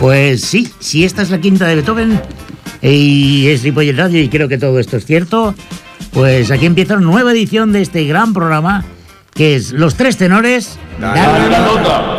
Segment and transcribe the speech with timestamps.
[0.00, 2.18] Pues sí, si esta es la quinta de Beethoven
[2.80, 5.54] y es Ripollet Radio y creo que todo esto es cierto,
[6.12, 8.82] pues aquí empieza una nueva edición de este gran programa
[9.34, 10.78] que es Los Tres Tenores.
[10.98, 12.16] Dale la nota.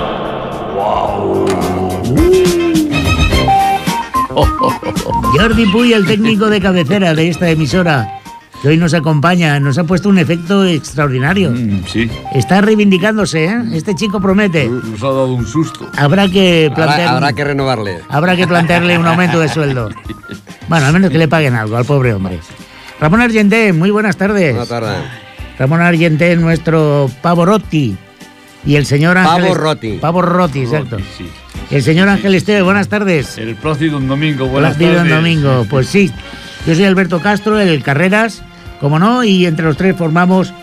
[5.33, 8.20] Jordi Puy, el técnico de cabecera de esta emisora,
[8.61, 11.51] que hoy nos acompaña, nos ha puesto un efecto extraordinario.
[11.51, 13.61] Mm, sí, Está reivindicándose, ¿eh?
[13.73, 14.69] Este chico promete.
[14.69, 15.89] nos ha dado un susto.
[15.97, 17.01] Habrá que plantear...
[17.01, 17.99] Habrá, habrá que renovarle.
[18.09, 19.89] Habrá que plantearle un aumento de sueldo.
[20.67, 22.39] Bueno, al menos que le paguen algo al pobre hombre.
[22.97, 24.51] Ramón Argenté, muy buenas tardes.
[24.51, 24.99] Buenas tardes.
[25.59, 27.97] Ramón Argenté, nuestro Pavorotti.
[28.65, 29.43] Y el señor Ángel...
[29.43, 29.97] Pavorotti.
[29.97, 30.97] Pavorotti, exacto.
[31.17, 31.29] Sí.
[31.69, 33.37] Y el señor Ángel Esteve, buenas tardes.
[33.37, 35.13] El próximo domingo, buenas Plácido tardes.
[35.13, 36.09] Domingo, pues sí.
[36.65, 38.43] Yo soy Alberto Castro, el Carreras,
[38.81, 40.53] como no, y entre los tres formamos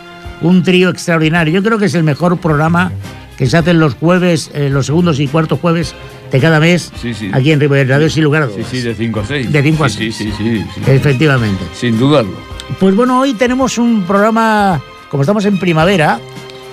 [0.43, 1.55] un trío extraordinario.
[1.55, 2.93] Yo creo que es el mejor programa
[3.39, 5.95] que se hacen los jueves, eh, los segundos y cuartos jueves
[6.33, 7.31] de cada mes Sí, sí.
[7.33, 8.69] aquí en Ribera Radio, sin lugar a Sí, dudas.
[8.71, 9.53] sí, de 5 a 6.
[9.53, 10.17] De cinco a sí, seis.
[10.17, 10.91] Sí, sí, sí, sí.
[10.91, 11.63] Efectivamente.
[11.73, 12.35] Sin dudarlo.
[12.81, 14.81] Pues bueno, hoy tenemos un programa,
[15.11, 16.19] como estamos en primavera,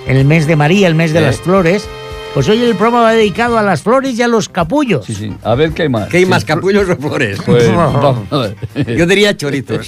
[0.06, 1.22] en el mes de María, el mes de Eh.
[1.22, 1.88] las flores,
[2.36, 5.06] pues hoy el programa va dedicado a las flores y a los capullos.
[5.06, 5.32] Sí, sí.
[5.42, 6.06] A ver qué hay más.
[6.10, 7.38] ¿Qué hay Sí, más, capullos o flores?
[7.46, 8.94] Pues vamos a ver.
[8.94, 9.34] Yo diría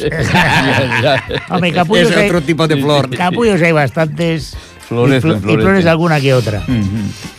[1.02, 1.22] ya.
[1.50, 3.14] Hombre, capullos es hay, otro tipo de flor.
[3.14, 4.56] capullos hay bastantes.
[4.90, 6.62] Y, flo- y flores alguna que otra.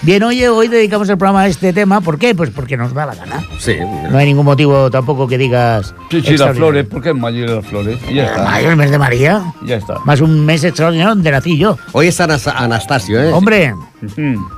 [0.04, 2.00] Bien, oye, hoy dedicamos el programa a este tema.
[2.02, 2.36] ¿Por qué?
[2.36, 3.44] Pues porque nos da la gana.
[3.60, 3.76] Sí.
[4.12, 5.94] No hay ningún motivo tampoco que digas.
[6.12, 7.98] Sí, sí, las flores, ¿por qué en mayo las flores?
[8.10, 8.44] Y ya Eh, está.
[8.44, 9.44] mayo, el mes de María.
[9.66, 9.96] Ya está.
[10.06, 11.78] Más un mes extraordinario donde nací yo.
[11.92, 13.34] Hoy es Anas- Anastasio, ¿eh?
[13.34, 13.74] Hombre,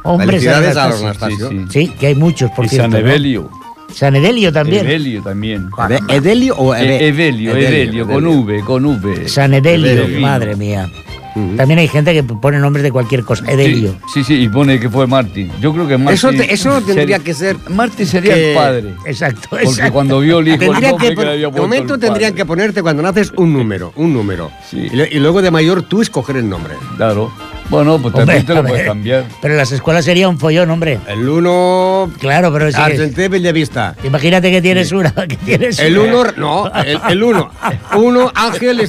[0.03, 1.49] hombre, Felicidades San a Anastasio.
[1.49, 1.87] Sí, sí.
[1.87, 2.91] Sí, que hay muchos, por Y cierto.
[2.91, 2.97] San ¿no?
[3.09, 3.49] Evelio.
[3.93, 4.85] San Edelio también.
[4.85, 5.69] Evelio también.
[5.89, 9.27] Ede- ¿Edelio o E- Evelio, Evelio, con V, con V.
[9.27, 10.89] San Edelio, madre mía.
[11.33, 13.49] También hay gente que pone nombres de cualquier cosa.
[13.49, 13.95] Edelio.
[14.13, 15.51] Sí, sí, sí, y pone que fue Martín.
[15.61, 16.13] Yo creo que Martín.
[16.15, 17.57] Eso, te- eso tendría ser- que ser.
[17.69, 18.93] Martín sería que- el padre.
[19.05, 19.93] Exacto, Porque exacto.
[19.93, 22.33] cuando vio el hijo, el Tendría nombre que, que le había de puesto momento tendrían
[22.33, 24.51] que ponerte cuando naces un número, un número.
[24.69, 24.87] Sí.
[24.91, 26.75] Y, luego de mayor tú escoger el nombre.
[26.97, 27.31] Claro.
[27.69, 29.25] Bueno, pues Hombre, también te lo puedes cambiar.
[29.41, 30.99] Pero en las escuelas sería un follón, hombre.
[31.07, 32.11] El uno.
[32.19, 32.77] Claro, pero sí.
[32.77, 33.95] Argenté Bellavista.
[34.03, 35.11] Imagínate que tienes una.
[35.27, 36.13] Que tienes El una.
[36.15, 37.49] uno, no, el, el uno.
[37.95, 38.81] Uno, Ángel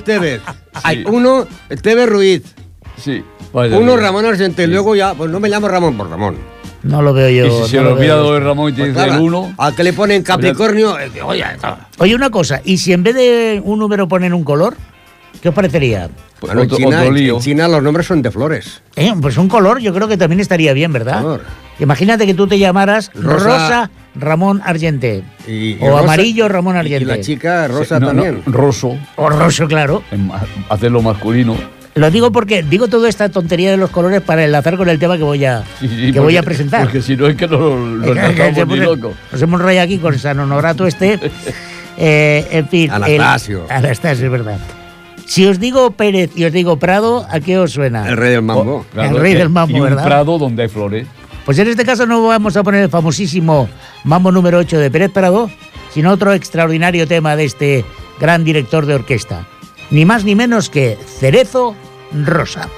[0.83, 2.43] Hay uno, Estevez Ruiz.
[2.97, 3.23] Sí.
[3.53, 4.01] vaya Uno, bien.
[4.01, 4.67] Ramón Argenté.
[4.67, 6.37] Luego ya, pues no me llamo Ramón por Ramón.
[6.83, 7.47] No lo veo yo.
[7.47, 9.27] Y si se no lo lo olvida de Ramón y te Pues dice claro, el
[9.27, 9.55] uno.
[9.59, 11.45] Al que le ponen Capricornio, eh, oye,
[11.99, 12.61] Oye, una cosa.
[12.65, 14.77] ¿Y si en vez de un número ponen un color?
[15.41, 16.09] ¿Qué os parecería?
[16.41, 17.37] Bueno, en China, otro en- lío.
[17.37, 18.83] en China los nombres son de flores.
[18.97, 21.23] Eh, Pues un color yo creo que también estaría bien, ¿verdad?
[21.23, 21.43] Color.
[21.79, 25.23] Imagínate que tú te llamaras Rosa, Rosa- Ramón Argenté.
[25.47, 27.03] Y, y o Rosa- amarillo Ramón Argenté.
[27.05, 28.43] Y la chica Rosa No, no, también.
[28.47, 28.97] Roso.
[29.17, 30.03] O roso, claro.
[30.11, 31.57] en ma- hacerlo masculino.
[31.95, 35.19] Lo digo porque digo toda esta tontería de los colores para enlazar con el tema
[35.19, 36.83] que voy a, Sí, sí, que porque- voy a presentar.
[36.85, 37.77] Porque si no es que no lo,
[38.77, 39.13] loco.
[39.31, 41.19] Nos hemos rayado aquí con San Honorato este.
[41.99, 42.85] Eh, en fin.
[42.91, 43.67] el- Anastasio.
[43.69, 44.57] Anastasio, es verdad.
[45.27, 48.09] Si os digo Pérez y os digo Prado, ¿a qué os suena?
[48.09, 48.87] El rey del mambo.
[48.97, 50.05] El rey del mambo, y un ¿verdad?
[50.05, 51.07] prado donde hay flores.
[51.45, 53.69] Pues en este caso no vamos a poner el famosísimo
[54.05, 55.51] Mambo número 8 de Pérez Prado,
[55.93, 57.85] sino otro extraordinario tema de este
[58.21, 59.47] gran director de orquesta.
[59.91, 61.75] Ni más ni menos que Cerezo
[62.13, 62.69] Rosa.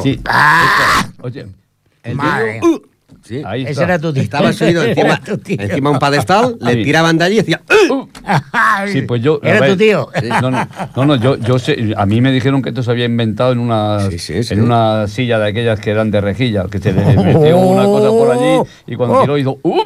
[0.00, 0.02] Tío.
[0.02, 0.20] Sí.
[0.26, 1.08] ¡Ah!
[1.20, 1.46] Oye,
[2.02, 2.60] El Madre.
[2.62, 2.80] uh,
[3.24, 3.42] sí.
[3.44, 3.84] ahí Ese está.
[3.84, 4.22] era tu tío.
[4.22, 5.56] Estaba subido Era encima, tu tío.
[5.60, 6.82] encima de un pedestal, le Sí.
[6.84, 7.60] tiraban de allí y decía,
[7.90, 8.06] "Uh".
[8.92, 9.40] Sí, pues yo.
[9.42, 10.08] Era tu tío.
[10.40, 13.04] No, no, no, no, yo, yo sé, a mí me dijeron que esto se había
[13.04, 14.54] inventado en una, Sí, sí, sí.
[14.54, 18.08] en una silla de aquellas que eran de rejilla, que se le metió una cosa
[18.08, 19.80] por allí y cuando tiró hizo ¡um!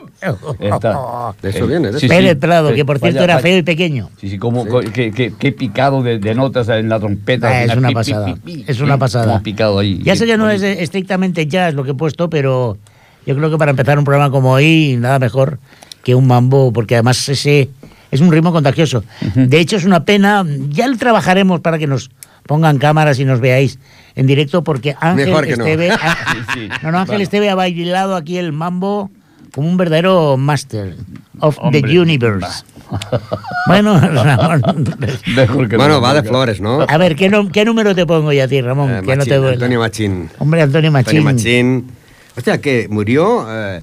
[0.61, 1.33] Está.
[1.43, 2.15] De eso viene, de Sí, eso.
[2.15, 2.21] sí.
[2.21, 3.43] Pérez Prado, que por Vaya, cierto era vaya.
[3.43, 4.11] feo y pequeño.
[4.21, 7.49] Sí, sí, como, co- qué, qué- qué picado de, de notas en la trompeta.
[7.49, 8.27] Ah, es una pi, pi, pasada.
[8.27, 9.27] pi, pi, Es una pasada.
[9.27, 10.01] como picado ahí.
[10.03, 12.79] Ya sé que no es estrictamente jazz lo que he puesto, pero
[13.27, 15.59] yo creo que para empezar un programa como hoy, nada mejor
[16.05, 17.69] que un mambo, porque además ese
[18.11, 19.03] es un ritmo contagioso.
[19.35, 22.11] De hecho, es una pena, ya lo trabajaremos para que nos
[22.47, 23.79] pongan cámaras y nos veáis
[24.15, 25.65] en directo, porque Ángel Mejor que no.
[25.67, 25.91] Esteve.
[25.91, 25.97] ha-
[26.33, 26.69] Sí, sí.
[26.83, 27.23] no, no, Ángel Bueno.
[27.25, 29.11] Esteve ha bailado aquí el mambo
[29.53, 30.95] como un verdadero master
[31.41, 32.63] of Hombre, the universe.
[33.67, 34.63] Bueno, Ramón.
[35.35, 36.83] Mejor que Bueno, no, va de flores, ¿no?
[36.89, 38.91] A ver, ¿qué, no- qué número te pongo ya a ti, Ramón?
[38.91, 39.55] Eh, que no Machín, te duele.
[39.55, 40.31] Antonio Machín.
[40.39, 41.19] Hombre, Antonio Machín.
[41.19, 41.87] Antonio Machín.
[42.37, 43.81] Hostia, que murió eh,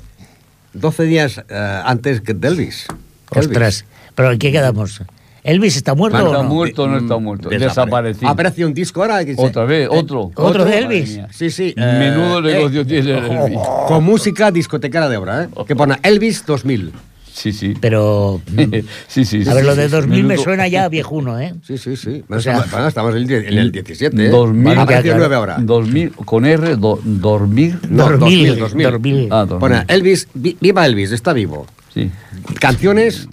[0.74, 2.88] 12 días eh, antes que de Elvis.
[3.30, 3.86] Ostras,
[4.16, 5.02] pero ¿en qué quedamos?
[5.44, 6.50] ¿Elvis está muerto Bueno, o ¿Está no?
[6.54, 7.50] muerto o no está muerto?
[7.50, 8.28] Desaparecido.
[8.30, 9.26] Ha aparecido un disco ahora.
[9.26, 10.32] Que se- Otra vez, eh, otro.
[10.36, 11.20] ¿Otro de Elvis?
[11.32, 11.74] Sí, sí.
[11.76, 13.60] Menudo eh, negocio eh, tiene el Elvis.
[13.88, 15.50] Con música discotecara de obra, ¿eh?
[15.68, 16.94] Que pone Elvis 2000.
[17.34, 17.74] Sí, sí.
[17.82, 18.42] Pero,
[19.08, 19.42] sí, sí.
[19.50, 19.92] a ver, sí, lo de sí.
[19.92, 21.56] 2000 me suena ya viejuno, ¿eh?
[21.66, 22.24] Sí, sí, sí.
[22.30, 24.30] O sea- estamos, bueno, estamos en el, die- en el 17, ¿eh?
[24.30, 24.78] 2000.
[24.78, 25.20] Ha aparecido Ya, claro.
[25.20, 25.58] 9 ahora.
[25.60, 27.80] 2000, con R, do- dormir.
[27.90, 29.28] No, 2000, 2000, 2000.
[29.32, 29.60] Ah, 2000.
[29.60, 31.66] Pone Elvis, vi- viva Elvis, está vivo.
[31.94, 32.12] Sí.
[32.60, 33.28] Canciones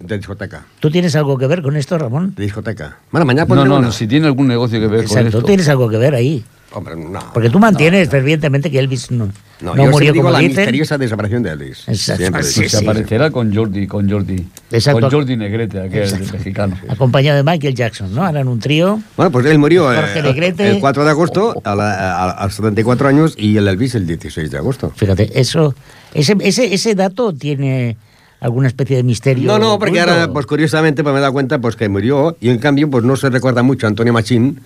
[0.00, 0.66] de discoteca.
[0.80, 2.34] ¿Tú tienes algo que ver con esto, Ramón?
[2.36, 2.98] De discoteca.
[3.10, 3.86] Bueno, mañana No, no, una.
[3.86, 5.40] no, si tiene algún negocio que ver con Exacto, esto.
[5.40, 6.44] tú tienes algo que ver ahí.
[6.72, 7.18] Hombre, no.
[7.32, 9.30] Porque tú mantienes fervientemente que Elvis no,
[9.62, 10.56] No, no yo murió digo como la dicen.
[10.56, 11.88] misteriosa desaparición de Elvis.
[11.88, 12.70] Exacto, Siempre sí, digo.
[12.70, 14.46] Se aparecerá con Jordi, con Jordi.
[14.70, 15.00] Exacto.
[15.00, 16.32] Con Jordi Negrete, aquel Exacto.
[16.34, 16.76] mexicano.
[16.88, 18.22] Acompañado de Michael Jackson, ¿no?
[18.22, 19.00] Harán un trío.
[19.16, 20.68] Bueno, pues él murió eh, Jorge Negrete.
[20.70, 24.06] el 4 de agosto a, la- a- a los 74 años y el Elvis el
[24.06, 24.92] 16 de agosto.
[24.94, 25.74] Fíjate, eso,
[26.12, 27.96] ese, ese, ese dato tiene
[28.40, 29.46] alguna especie de misterio.
[29.46, 30.12] No, no, porque oculto.
[30.20, 33.04] ahora, pues curiosamente, pues me he dado cuenta pues que murió y en cambio, pues
[33.04, 34.60] no se recuerda mucho a Antonio Machín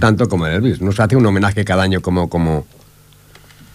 [0.00, 0.80] tanto como el Elvis.
[0.80, 2.28] No se hace un homenaje cada año como...
[2.28, 2.66] como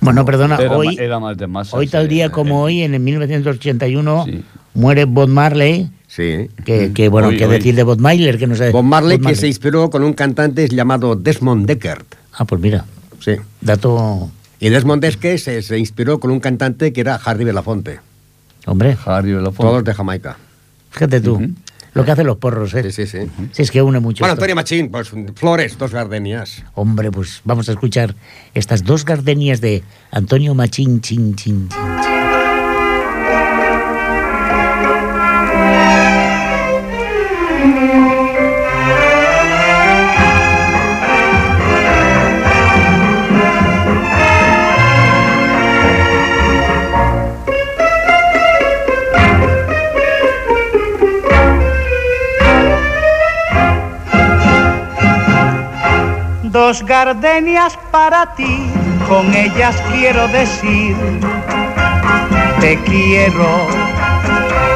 [0.02, 1.78] Bueno, perdona, Era, hoy, ma- era más de masa.
[1.78, 4.44] hoy tal día como hoy, en el 1981, Sí.
[4.74, 5.90] muere Bob Marley.
[6.08, 6.50] sí.
[6.66, 7.54] Que, que, bueno, Hoy, qué hoy.
[7.56, 8.72] decir de Bob Marley, que no sé.
[8.72, 12.06] Bob Marley, que se inspiró con un cantante llamado Desmond Deckard.
[12.34, 12.86] Ah, pues mira,
[13.20, 13.36] Sí.
[13.62, 14.30] dato.
[14.60, 18.00] Y Desmond Deckard se, se inspiró con un cantante que era Harry Belafonte.
[18.66, 19.64] Hombre, Harry Belafonte.
[19.72, 20.38] Todos de Jamaica.
[20.92, 21.42] fíjate tú.
[21.94, 22.84] Lo que hacen los porros, ¿eh?
[22.92, 23.30] Sí, sí, sí.
[23.52, 24.22] Si es que une mucho.
[24.22, 24.42] Bueno, esto.
[24.42, 26.64] Antonio Machín, pues flores, dos gardenias.
[26.74, 28.16] Hombre, pues vamos a escuchar
[28.54, 32.13] estas dos gardenias de Antonio Machín, chin, chin, chin.
[56.74, 58.68] Dos gardenias para ti,
[59.08, 60.96] con ellas quiero decir,
[62.60, 63.68] te quiero,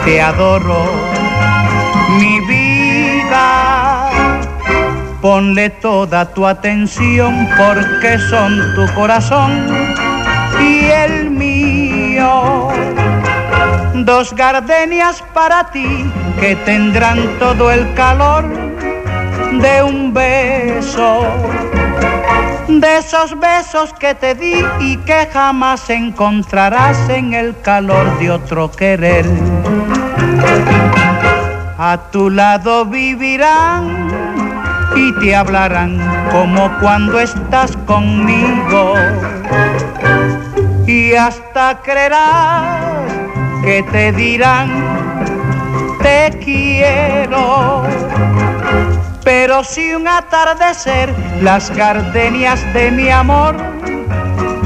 [0.06, 0.86] te adoro,
[2.20, 4.12] mi vida.
[5.24, 9.68] Ponle toda tu atención porque son tu corazón
[10.62, 12.68] y el mío.
[13.96, 16.06] Dos gardenias para ti
[16.40, 18.46] que tendrán todo el calor
[19.62, 21.26] de un beso,
[22.68, 28.72] de esos besos que te di y que jamás encontrarás en el calor de otro
[28.72, 29.26] querer.
[31.78, 34.10] A tu lado vivirán
[34.96, 36.00] y te hablarán
[36.32, 38.94] como cuando estás conmigo
[40.86, 43.12] y hasta creerás
[43.64, 44.98] que te dirán
[46.02, 47.84] te quiero.
[49.28, 53.58] Pero si un atardecer las gardenias de mi amor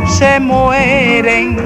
[0.08, 1.58] se mueren,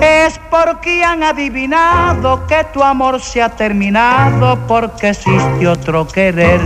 [0.00, 6.58] es porque han adivinado que tu amor se ha terminado porque existe otro querer.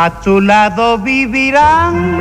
[0.00, 2.20] A tu lado vivirán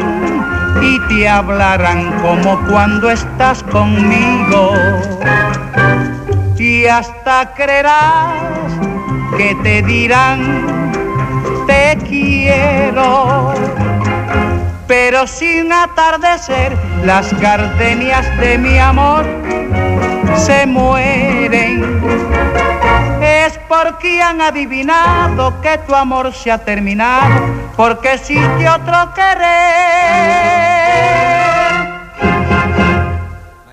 [0.82, 4.74] y te hablarán como cuando estás conmigo.
[6.58, 8.34] Y hasta creerás
[9.38, 10.66] que te dirán
[11.68, 13.54] te quiero.
[14.88, 19.24] Pero sin atardecer las gardenias de mi amor
[20.36, 21.98] se mueren
[23.22, 27.36] es porque han adivinado que tu amor se ha terminado,
[27.78, 29.48] porque existe otro querer.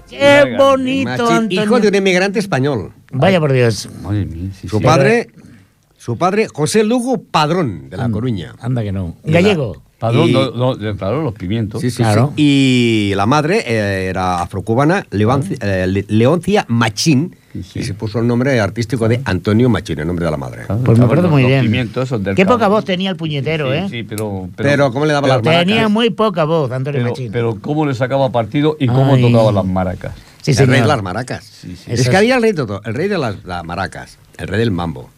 [0.08, 1.62] Qué bonito, Antonio.
[1.64, 2.92] hijo de un inmigrante español.
[3.12, 3.88] Vaya por Dios.
[4.02, 4.84] Madre mía, sí, Su sí.
[4.84, 5.30] padre,
[5.96, 8.54] su padre José Lugo Padrón, de La Coruña.
[8.60, 9.16] Anda que no.
[9.24, 9.82] Gallego.
[9.98, 11.80] Padrón, Y- no, no, de- claro, los pimientos.
[11.80, 12.32] Sí, sí, Claro.
[12.36, 12.42] sí.
[12.42, 17.78] Y la madre eh, era afrocubana, Leonci- eh, Le- Leoncia Machín, Sí, sí.
[17.78, 20.64] y se puso el nombre artístico de Antonio Machín, el nombre de la madre.
[20.66, 21.88] Claro, Pues me acuerdo muy bien.
[22.34, 23.86] Qué poca voz tenía el puñetero, sí, ¿eh?
[23.88, 27.30] Sí, pero, Pero, ¿cómo le daba las Tenía muy poca voz, Antonio pero, Machín.
[27.32, 29.22] pero cómo le sacaba partido y cómo Ay.
[29.22, 30.14] tocaba las maracas.
[30.42, 31.44] sí, el rey de las maracas.
[31.44, 31.92] Sí, sí.
[31.92, 34.72] Es que había el rey todo, el rey de las, las maracas, el rey del
[34.72, 35.08] mambo,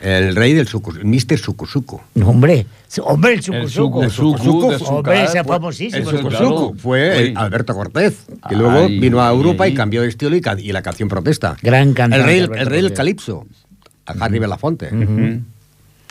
[0.00, 1.38] el rey del suku, Mr.
[1.38, 2.00] Sukusuku.
[2.14, 2.66] No, hombre,
[3.02, 4.02] hombre, el sucusuco.
[4.02, 4.84] El suku, suku, de suku.
[4.84, 6.16] azúcar, Hombre, ese es pues, famosísimo, el.
[6.18, 8.14] Sukusuku fue el Alberto Cortés,
[8.48, 9.72] que luego Ay, vino a Europa ay.
[9.72, 11.56] y cambió de estilo y, ca- y la canción protesta.
[11.62, 13.46] Gran cantante, El rey, el rey del calipso,
[14.06, 14.90] a Harry Belafonte.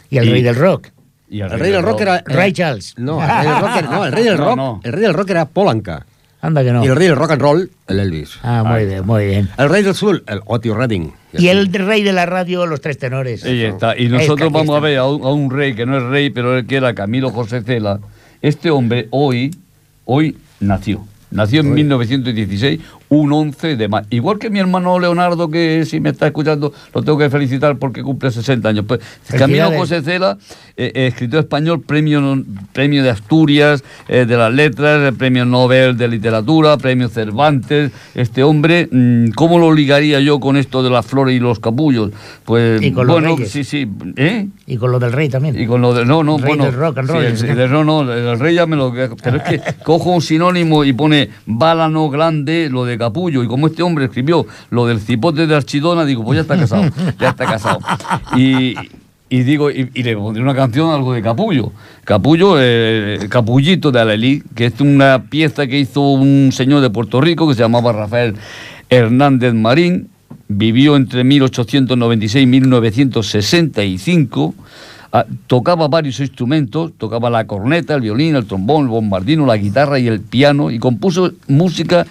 [0.10, 0.88] Y el Y- rey del rock.
[1.30, 2.24] Y El rey del rock era...
[2.26, 2.94] Ray Charles.
[2.98, 4.80] No, el rey del rock era, no, el rey del No, rock, no.
[4.84, 6.06] el rey del rock era Polanca.
[6.46, 6.84] Anda que no.
[6.86, 8.38] Y el rey del rock and roll, el Elvis.
[8.44, 9.50] Ah, muy bien, muy bien.
[9.58, 11.12] El rey del sur, el Otis Redding.
[11.34, 13.44] Y el rey de la radio, los tres tenores.
[13.44, 13.98] Ahí está.
[13.98, 16.30] Y Es nosotros vamos a ver a un, a un rey que no es rey,
[16.30, 18.00] pero el que era Camilo José Cela.
[18.42, 19.56] Este hombre hoy,
[20.06, 21.06] hoy nació.
[21.32, 24.08] Nació en 1916, un 11 de mayo.
[24.10, 28.02] Igual que mi hermano Leonardo, que si me está escuchando, lo tengo que felicitar porque
[28.04, 28.86] cumple 60 años.
[28.88, 29.00] Pues
[29.38, 29.72] Camilo.
[29.74, 30.38] José Cela,
[30.78, 32.44] eh, eh, escritor español, premio,
[32.74, 37.92] premio de Asturias, eh, de las letras, premio Nobel de literatura, premio Cervantes.
[38.16, 42.12] Este hombre, mm, ¿cómo lo ligaría yo con esto de las flores y los capullos?
[42.44, 43.52] Pues Y con los bueno, reyes.
[43.52, 43.88] sí, sí.
[44.16, 44.48] ¿Eh?
[44.68, 45.60] Y con lo del rey también.
[45.60, 46.06] Y con lo de.
[46.06, 46.66] No, no, Rey bueno.
[46.66, 47.38] del rock and roll.
[47.38, 48.94] sí, el- el- no, no, el rey ya me lo.
[49.24, 53.44] Pero es que cojo un sinónimo y pone bálano grande, lo de capullo.
[53.44, 56.84] Y como este hombre escribió lo del cipote de Archidona, digo, pues ya está casado.
[57.20, 57.80] Ya está casado.
[58.36, 58.76] Y.
[59.28, 61.72] Y digo, y, le pondré una canción algo de Capullo.
[62.04, 67.20] Capullo, eh, Capullito de Alelí, que es una pieza que hizo un señor de Puerto
[67.20, 68.36] Rico que se llamaba Rafael
[68.90, 70.10] Hernández Marín.
[70.48, 74.54] Vivió entre 1896 y 1965.
[75.12, 79.98] Ah, tocaba varios instrumentos, tocaba la corneta, el violín, el trombón, el bombardino, la guitarra
[79.98, 82.06] y el piano, y compuso música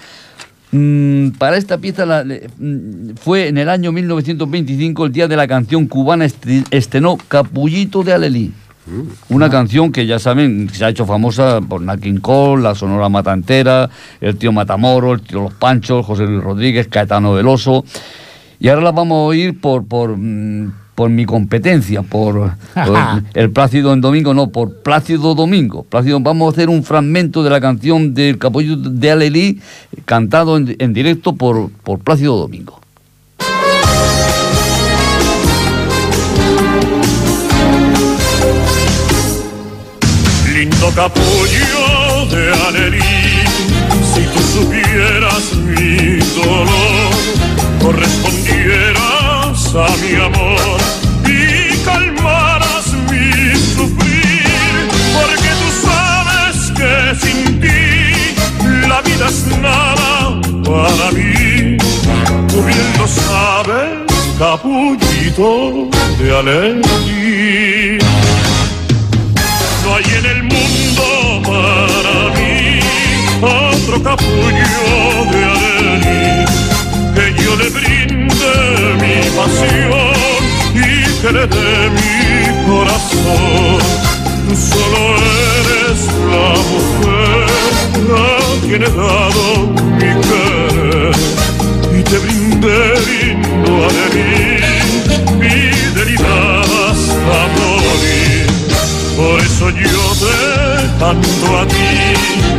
[1.39, 2.05] para esta pieza.
[2.07, 6.27] la- mm, fue en el año 1925, el día de la canción cubana,
[6.71, 8.53] estrenó Capullito de Alelí.
[9.31, 13.09] Una canción que ya saben, se ha hecho famosa por Nat King Cole, la Sonora
[13.09, 13.89] Matantera,
[14.21, 17.85] el tío Matamoro, el tío Los Panchos, José Luis Rodríguez, Caetano Veloso.
[18.61, 23.51] Y ahora la vamos a oír por, por, mm, por mi competencia, por, por el
[23.51, 25.85] Plácido en Domingo, no, por Plácido Domingo.
[25.85, 29.61] Plácido, vamos a hacer un fragmento de la canción del Capullo de Alelí,
[30.05, 32.81] cantado en, en directo por, por Plácido Domingo.
[40.53, 43.01] Lindo capullo de Alelí,
[44.15, 47.11] si tú supieras mi dolor,
[47.83, 49.14] correspondieras
[49.75, 50.79] mi amor
[51.27, 61.11] y calmaras mi sufrir, porque tú sabes que sin ti la vida es nada para
[61.11, 61.77] mí.
[62.47, 63.99] Tú bien lo sabes,
[64.39, 65.89] capullito
[66.21, 67.99] de Alelí.
[69.83, 71.05] No hay en el mundo
[71.43, 72.79] para mí
[73.43, 74.69] otro capullo
[75.33, 76.94] de que
[77.57, 78.55] le brinde
[79.01, 80.45] mi pasión
[80.75, 83.79] y que le dé mi corazón.
[84.47, 85.01] Tú solo
[85.61, 86.01] eres
[86.33, 87.65] la mujer
[88.13, 89.45] a quien he dado
[89.99, 91.15] mi querer
[91.99, 94.55] y te brindé lindo Alelí
[95.41, 98.47] fidelidad hasta morir.
[99.17, 102.54] Por eso yo te canto a ti,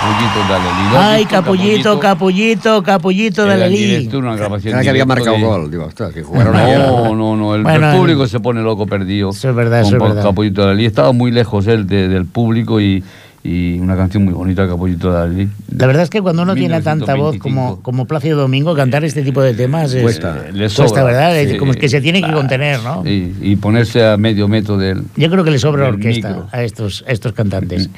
[0.00, 0.90] Capullito de Alelí.
[0.92, 3.78] ¿Lo has Ay, capullito, capullito, capullito de Era la en Lí.
[3.78, 5.70] directo, una grabación Era que había marcado de- gol.
[5.70, 6.78] Digo, ostras, que jugaron ayer.
[6.78, 9.30] No, no, no, el, Bueno, el el- público se pone loco perdido.
[9.30, 10.22] Eso es verdad, eso es verdad.
[10.22, 10.86] Capullito de Alelí.
[10.86, 13.04] Estaba muy lejos él de- del público y,
[13.42, 15.48] y una canción muy bonita, Capullito de Alelí.
[15.74, 17.42] La verdad es que cuando uno tiene tanta voz 1925.
[17.42, 20.44] como, como Plácido Domingo, cantar este tipo de temas es, Cuesta.
[20.52, 21.04] Le cuesta, sobra.
[21.04, 21.38] ¿verdad?
[21.38, 21.56] Es Sí.
[21.56, 23.02] como que se tiene que contener, ¿no?
[23.06, 25.04] Y, y ponerse a medio metro de él.
[25.16, 26.48] Yo creo que le sobra Del orquesta micro.
[26.52, 27.88] a estos, a estos cantantes.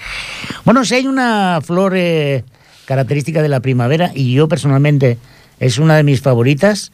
[0.64, 2.44] Bueno, si hay una flor eh,
[2.86, 5.18] característica de la primavera, y yo personalmente
[5.58, 6.92] es una de mis favoritas,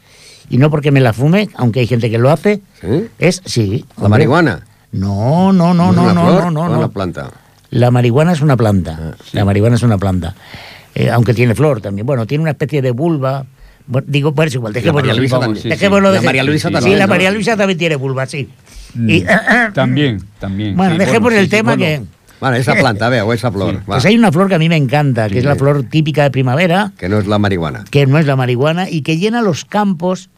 [0.49, 3.05] y no porque me la fume, aunque hay gente que lo hace, ¿Sí?
[3.19, 3.85] es, sí.
[3.97, 4.09] ¿La hombre.
[4.09, 4.61] marihuana?
[4.91, 6.77] No, no, no, ¿Es no, no, no, no, no.
[6.79, 7.29] una planta?
[7.71, 8.97] La marihuana es una planta.
[9.01, 10.35] Ah, La marihuana es una planta.
[10.95, 12.05] Eh, aunque tiene flor también.
[12.05, 13.45] Bueno, tiene una especie de vulva.
[13.87, 15.13] Bueno, digo, pues es igual, dejémoslo.
[15.63, 17.07] Dejémoslo La de- María Luisa también, Sí, la.
[17.07, 18.49] María Luisa también tiene vulva, sí.
[18.95, 19.25] Mm, Y,
[19.73, 20.75] También, también.
[20.75, 22.03] Bueno, sí, dejemos el sí, sí, tema bueno.
[22.05, 22.19] que...
[22.41, 23.81] Vale, esa planta, vea, o esa flor.
[23.85, 25.39] Pues hay una flor que a mí me encanta, que Sí.
[25.39, 27.85] es la flor típica de primavera, Que no es la marihuana.
[27.89, 30.29] que no es la marihuana, y que llena los campos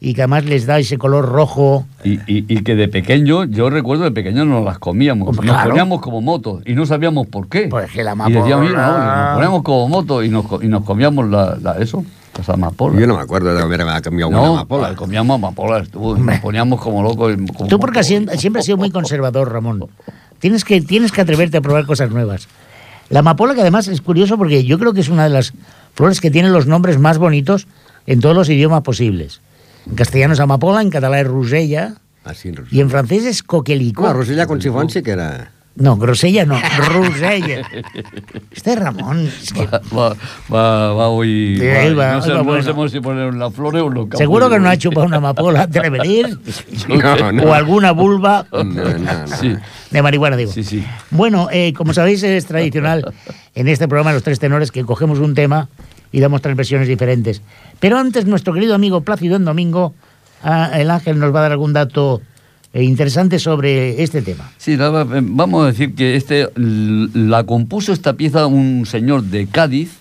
[0.00, 1.86] y que además les da ese color rojo.
[2.04, 5.46] Y, y- y que de pequeño, yo recuerdo de pequeño nos las comíamos, Pues nos
[5.56, 5.70] claro.
[5.70, 7.68] poníamos como motos y no sabíamos por qué.
[7.68, 10.44] Pues que la Y decíamos, amapola- mira, no, y nos poníamos como motos y nos,
[10.62, 12.04] y nos comíamos la, la- eso,
[12.36, 13.00] las amapolas.
[13.00, 14.94] Yo no me acuerdo de haber comido una no, amapola.
[14.94, 17.32] comíamos amapolas, tú, y nos poníamos como locos.
[17.32, 18.06] y como Tú porque motos.
[18.06, 19.86] siempre, siempre has sido muy conservador, Ramón.
[20.38, 22.48] Tienes que, tienes que atreverte a probar cosas nuevas.
[23.08, 25.54] La amapola, que además es curioso porque yo creo que es una de las
[25.94, 27.66] flores que tiene los nombres más bonitos
[28.06, 29.40] en todos los idiomas posibles.
[29.88, 31.94] En castellano es amapola, en catalán es rosella
[32.24, 34.04] Así, y en francés es coquelicot.
[34.04, 35.52] No, Rosella con chifón sí que era...
[35.76, 37.60] No, grosella no, rosella.
[38.50, 39.26] Este es Ramón.
[39.26, 40.16] es que Va, va,
[40.52, 41.58] va, va hoy.
[41.60, 42.62] Sí, va, ahí va, no, sé, va no bueno.
[42.62, 45.82] sabemos si poner las flores o los seguro que no ha chupado una amapola antes
[45.82, 46.38] de venir.
[46.88, 47.42] No, no.
[47.44, 49.26] O alguna vulva No, no, no.
[49.36, 49.54] Sí,
[49.90, 50.50] de marihuana, digo.
[50.50, 50.82] sí, sí.
[51.10, 53.12] Bueno, eh, como sabéis, es tradicional
[53.54, 55.68] en este programa Los Tres Tenores que cogemos un tema
[56.12, 57.42] y damos tres versiones diferentes.
[57.80, 59.94] Pero antes, nuestro querido amigo Plácido en Domingo,
[60.72, 62.20] el Ángel nos va a dar algún dato
[62.72, 64.50] eh, interesante sobre este tema.
[64.58, 64.78] Sí, eh,
[65.22, 69.98] vamos a decir que este la compuso esta pieza un señor de Cádiz,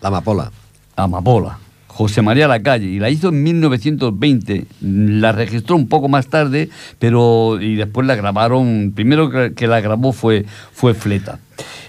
[0.00, 0.50] La amapola.
[0.96, 4.64] Amapola, José María Lacalle, y la hizo en 1920.
[4.80, 8.92] La registró un poco más tarde, pero y después la grabaron.
[8.94, 11.40] Primero que que la grabó fue, fue Fleta.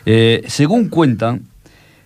[0.05, 1.43] Eh, según cuentan,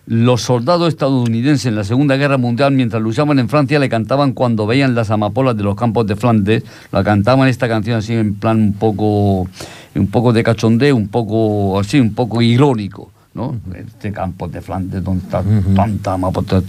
[0.06, 4.66] los soldados estadounidenses en la Segunda Guerra Mundial, mientras luchaban en Francia, le cantaban cuando
[4.66, 6.62] veían las amapolas de los campos de Flandes,
[6.92, 9.48] la cantaban esta canción así en plan un poco,
[9.94, 13.56] un poco de cachondeo, un poco así, un poco irónico, ¿no?
[13.74, 15.42] Este campo de Flandes, donde está
[15.74, 16.62] tanta amapola,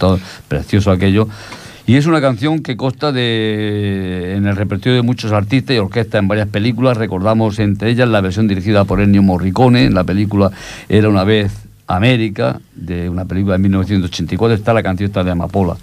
[0.47, 1.27] precioso aquello.
[1.87, 6.19] Y es una canción que consta de, en el repertorio de muchos artistas y orquestas
[6.19, 6.97] en varias películas.
[6.97, 9.83] Recordamos entre ellas la versión dirigida por Ennio Morricone.
[9.83, 10.51] En la película
[10.89, 14.55] Era una vez América, de una película de 1984.
[14.55, 15.77] Está la canción esta de Amapola.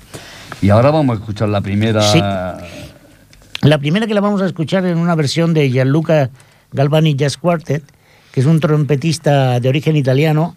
[0.61, 2.03] Y ahora vamos a escuchar la primera.
[2.03, 2.21] Sí.
[3.63, 6.31] La primera que la vamos a escuchar en una versión de Gianluca
[6.73, 7.85] Galvani Jazz Quartet,
[8.33, 10.57] que es un trompetista de origen italiano,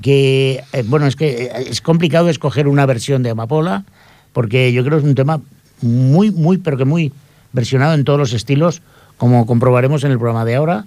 [0.00, 3.84] que, eh, bueno, es que eh, es complicado escoger una versión de Amapola,
[4.32, 5.40] porque yo creo que es un tema
[5.80, 7.12] muy, muy, pero que muy
[7.52, 8.82] versionado en todos los estilos,
[9.16, 10.86] como comprobaremos en el programa de ahora.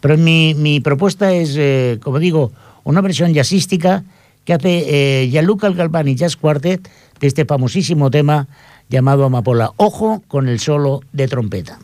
[0.00, 2.52] Pero mi, mi propuesta es, eh, como digo,
[2.84, 4.04] una versión jazzística
[4.44, 8.46] que hace eh, Gianluca Galvani Jazz Quartet de este famosísimo tema
[8.88, 9.72] llamado Amapola.
[9.76, 11.78] Ojo con el solo de trompeta.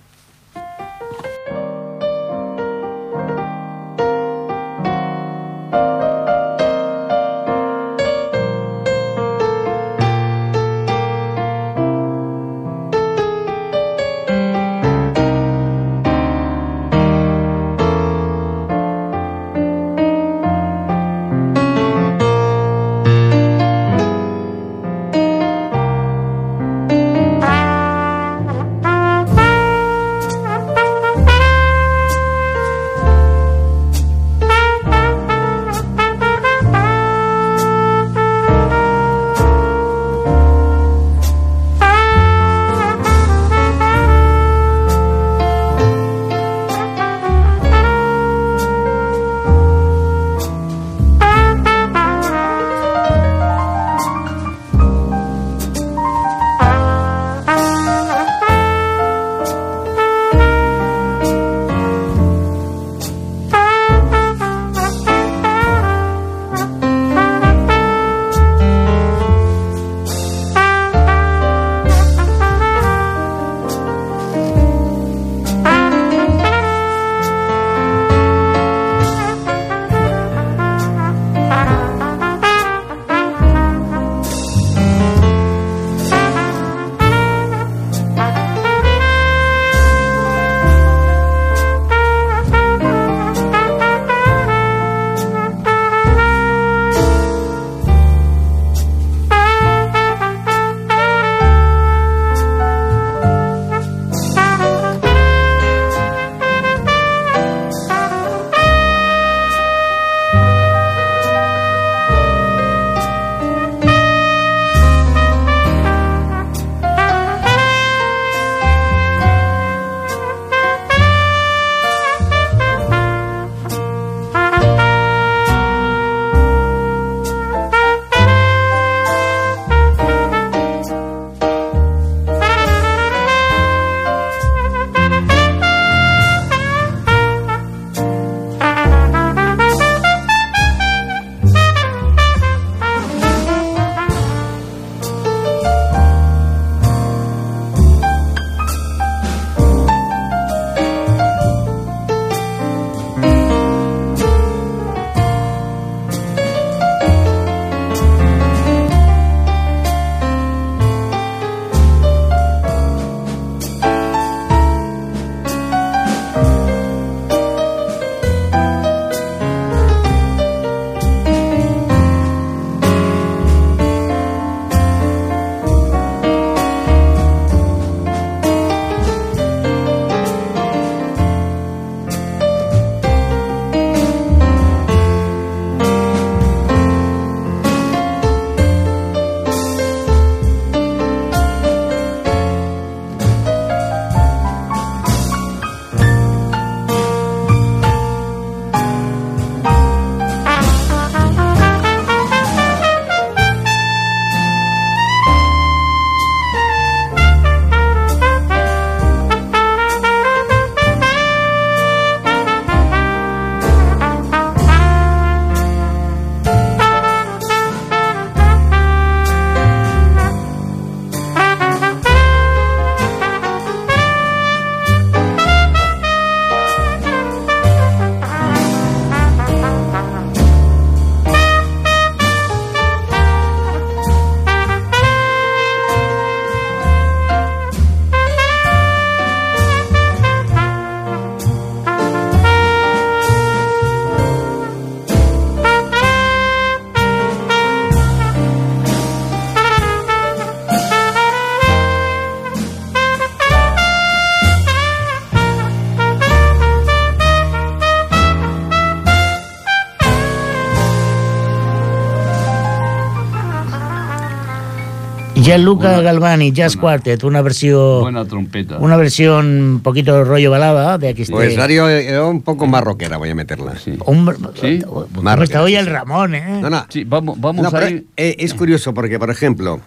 [265.55, 268.79] Gianluca Galvani, Jazz Quartet, una versión, Buena trompeta.
[268.79, 271.25] una versión un poquito rollo balada de aquí.
[271.25, 273.77] Pues este- Darío, eh, un poco más rockera voy a meterla.
[273.77, 273.97] Sí.
[274.07, 274.81] Hombre, Sí.
[274.87, 275.87] ¿cómo Más está rockera, hoy sí, el.
[275.87, 276.61] Ramón, eh?
[276.63, 276.87] No, no.
[276.89, 278.07] Sí, vamos, vamos No, a ir.
[278.17, 279.81] eh, es curioso porque, por ejemplo,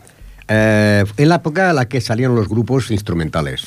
[0.49, 3.65] eh, en la época en la que salieron los grupos instrumentales,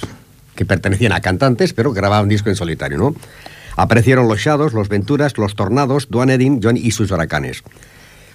[0.54, 3.14] que pertenecían a cantantes, pero grababan disco en solitario, ¿no?
[3.76, 7.62] Aparecieron los Shadows, los Venturas, los Tornados, Duane Edin, John y sus huracanes.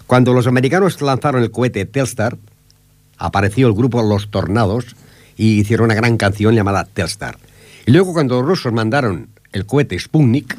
[0.07, 2.37] Cuando los americanos lanzaron el cohete Telstar,
[3.25, 4.95] apareció el grupo Los Tornados
[5.37, 7.37] y hicieron una gran canción llamada Telstar.
[7.85, 10.57] Y luego cuando los rusos mandaron el cohete Sputnik,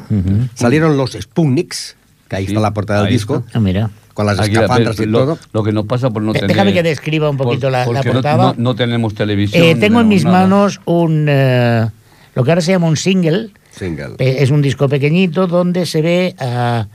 [0.54, 1.96] salieron los Sputniks,
[2.28, 3.90] que ahí Sí, está la portada del disco, Ah, mira.
[4.14, 5.38] con las Aquí, escafandras y lo, todo.
[5.52, 6.48] lo que nos pasa por no tener.
[6.48, 8.44] déjame que describa un poquito la- la porque no- portada.
[8.44, 9.62] No, no tenemos televisión.
[9.64, 10.40] Eh, tengo en mis nada.
[10.42, 11.86] manos un eh,
[12.34, 13.50] lo que ahora se llama un single.
[13.70, 14.16] Single.
[14.18, 16.88] Eh, es un disco pequeñito donde se ve a,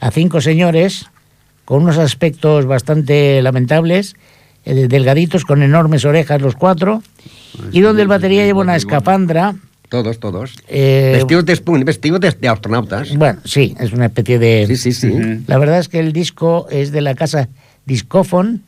[0.00, 1.06] a cinco señores
[1.64, 4.16] con unos aspectos bastante lamentables,
[4.64, 7.02] eh, delgaditos, con enormes orejas los cuatro,
[7.72, 9.54] y donde el batería lleva una escafandra.
[9.88, 10.54] Todos, todos.
[10.66, 13.14] eh, vestidos de vestidos de, de astronautas.
[13.16, 14.66] bueno, sí, es una especie de...
[14.66, 15.42] Sí, sí, sí.
[15.46, 17.48] La verdad es que el disco es de la casa
[17.86, 18.62] Discofon,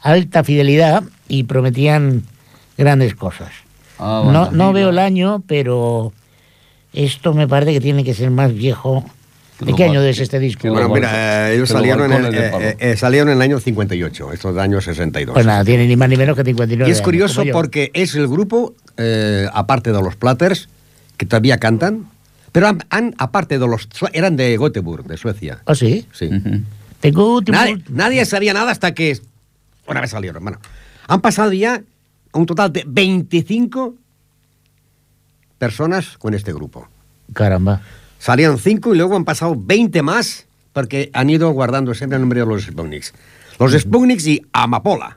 [0.00, 2.22] alta fidelidad, y prometían
[2.78, 3.50] grandes cosas.
[3.98, 6.12] Ah, no no veo el año, pero
[6.94, 9.04] esto me parece que tiene que ser más viejo.
[9.60, 10.70] ¿De qué año es este disco?
[10.70, 13.60] Bueno, mira, eh, ellos salieron en, el, balcones de eh, eh, salieron en el año
[13.60, 15.34] 58, estos de año 62.
[15.34, 18.14] Pues nada, tiene ni más ni menos que 59 y es años, curioso porque es
[18.14, 20.68] el grupo, eh, aparte de los Platters,
[21.16, 22.06] que todavía cantan,
[22.52, 23.88] pero han, han- aparte de los...
[24.12, 25.60] eran de Göteborg, de Suecia.
[25.66, 26.06] ¿Ah, sí?
[26.12, 26.26] Sí.
[26.26, 26.60] Ujú.
[27.00, 27.58] Tengo último...
[27.58, 29.18] Nadie, nadie sabía nada hasta que
[29.86, 30.42] una vez salieron.
[30.42, 30.58] Bueno,
[31.06, 31.82] han pasado ya
[32.32, 33.94] un total de 25
[35.58, 36.88] personas con este grupo.
[37.34, 37.82] Caramba.
[38.20, 42.40] Salieron 5 y luego han pasado 20 más porque han ido guardando siempre el nombre
[42.40, 43.14] de los Sputniks.
[43.58, 45.16] Los Sputniks y Amapola.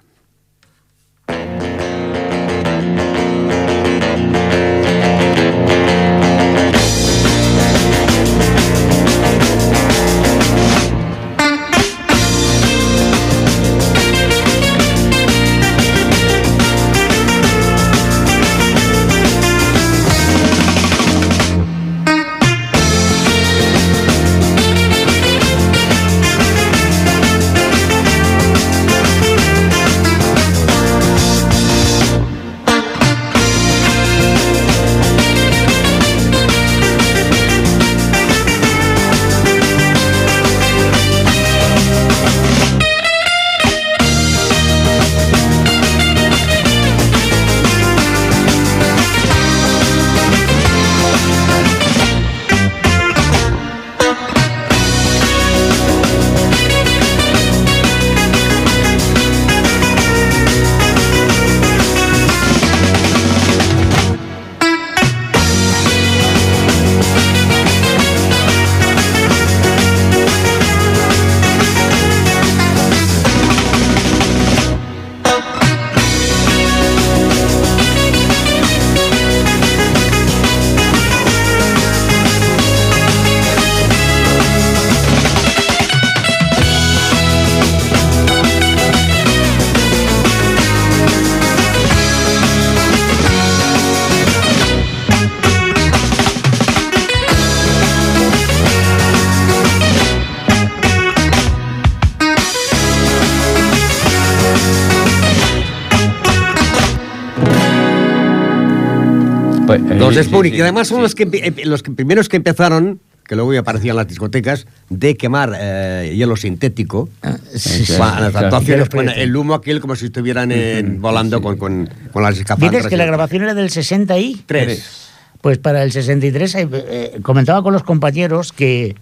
[109.80, 111.02] Pues, Los sí, y además son sí.
[111.04, 114.68] los, que, eh, los que primeros que empezaron, que luego ya aparecían en las discotecas,
[114.90, 117.10] de quemar eh, hielo sintético.
[117.22, 117.94] Ah, sí, sí.
[117.98, 122.24] Para las actuaciones, con el humo aquel como si estuvieran en- volando con, con, con
[122.24, 122.72] las escafandras.
[122.72, 124.44] Dices que la grabación era del 60 y...
[124.46, 125.10] Tres.
[125.42, 128.96] Pues para el 63 eh, eh, comentaba con los compañeros que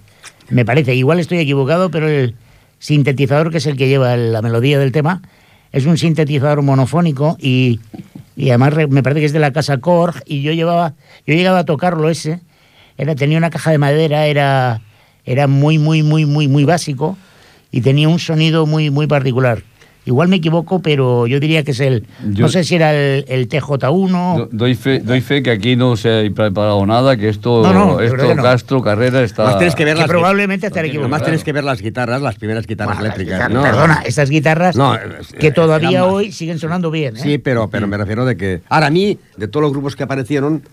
[0.49, 2.35] me parece, igual estoy equivocado, pero el
[2.79, 5.21] sintetizador que es el que lleva la melodía del tema
[5.71, 7.79] es un sintetizador monofónico y,
[8.41, 10.95] y además me parece que es de la casa Korg y yo llevaba
[11.27, 12.39] yo llegaba a tocarlo ese,
[12.97, 14.81] era tenía una caja de madera, era
[15.25, 17.19] era muy muy muy muy muy básico
[17.69, 19.61] y tenía un sonido muy muy particular.
[20.03, 23.23] Igual me equivoco, pero yo diría que es el Yo- no sé si era el,
[23.27, 27.29] el TJ1 Do- Doy fe, doy fe que aquí no se ha preparado nada, que
[27.29, 28.41] esto, No, no, esto que no.
[28.41, 29.43] Castro, Carrera, está...
[29.43, 31.23] Además tienes que ver que las probablemente estaré equivocado.
[31.23, 33.49] tienes que ver las guitarras, las primeras guitarras Bueno, eléctricas.
[33.51, 33.61] ¿no?
[33.61, 34.97] Perdona, estas guitarras No,
[35.39, 37.17] que eh, todavía más- hoy siguen sonando bien.
[37.17, 37.19] ¿eh?
[37.21, 38.61] Sí, pero, pero me refiero de que...
[38.69, 40.63] Ahora, a mí, de todos los grupos que aparecieron,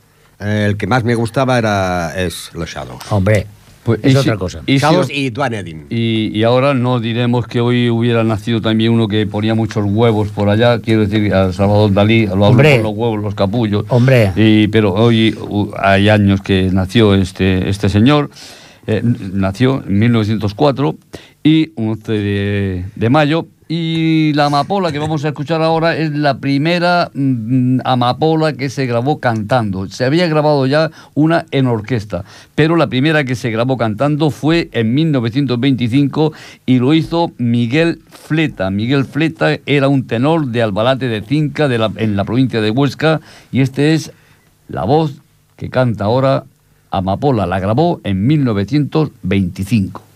[0.41, 3.03] eh, el que más me gustaba era es los Shadows.
[3.11, 3.47] Hombre,
[3.85, 4.61] Pues, es y otra cosa.
[4.79, 5.87] Chaos os- y Duanedin.
[5.88, 10.29] Y, y ahora no diremos que hoy hubiera nacido también uno que ponía muchos huevos
[10.29, 12.77] por allá, quiero decir, a Salvador Dalí, lo Hombre.
[12.77, 13.85] por los huevos, los capullos.
[13.88, 14.33] Hombre.
[14.37, 18.31] Y, pero hoy uh, hay años que nació este, este señor,
[18.87, 19.01] eh,
[19.33, 20.97] nació en 1904
[21.45, 23.47] y 11 de, de mayo.
[23.70, 28.87] Y la amapola que vamos a escuchar ahora es la primera mm, amapola que se
[28.87, 29.87] grabó cantando.
[29.88, 34.70] Se había grabado ya una en orquesta, pero la primera que se grabó cantando fue
[34.72, 36.33] en 1925
[36.64, 38.70] y lo hizo Miguel Fleta.
[38.70, 43.20] Miguel Fleta era un tenor de Albalate de Cinca en la provincia de Huesca
[43.52, 44.12] y este es
[44.68, 45.20] la voz
[45.57, 46.44] que canta ahora
[46.90, 47.46] Amapola.
[47.46, 50.08] La grabó en 1925.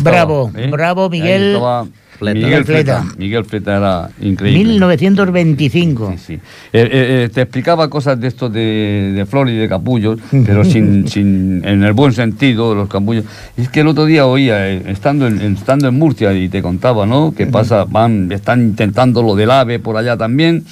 [0.00, 1.86] Estaba, Bravo, bravo, Miguel Fleta.
[2.34, 3.00] Miguel Fleta.
[3.02, 3.16] Fleta.
[3.18, 4.58] Miguel Fleta era increíble.
[4.58, 6.12] 1925.
[6.12, 6.32] Sí, sí.
[6.34, 6.38] Eh,
[6.72, 11.08] eh, eh, te explicaba cosas de estos de, de flor y de capullos, pero sin,
[11.08, 13.24] sin, en el buen sentido de los capullos.
[13.56, 16.60] Es que el otro día oía, eh, estando en, en- estando en Murcia, y te
[16.60, 17.32] contaba, ¿no?
[17.34, 20.64] Que pasa, van, están intentando lo del AVE por allá también,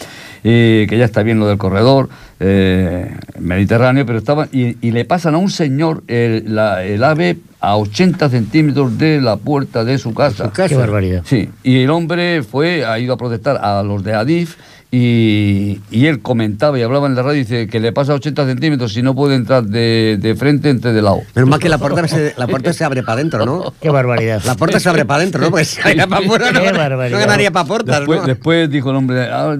[0.44, 2.10] eh, que ya está bien lo del corredor
[2.40, 7.38] eh, mediterráneo, pero estaban, y, y le pasan a un señor el, la- el AVE
[7.61, 10.45] a 80 centímetros de la puerta de su casa.
[10.47, 10.68] Su casa.
[10.68, 11.22] Qué barbaridad.
[11.24, 14.57] Sí, y el hombre fue, ha ido a protestar a los de Adif
[14.91, 18.47] y, y él comentaba y hablaba en la radio y dice que le pasa 80
[18.47, 21.20] centímetros si no puede entrar de, de frente entre de lado.
[21.34, 23.74] Menos mal que la puerta se, la puerta se abre para adentro, ¿no?
[23.82, 24.43] Qué barbaridad.
[24.47, 25.51] La puerta se abre para adentro, ¿no?
[25.51, 26.72] Pues si para afuera, no, Qué
[27.11, 28.26] no ganaría para puertas, Después, ¿no?
[28.26, 29.57] después dijo el hombre, ahora,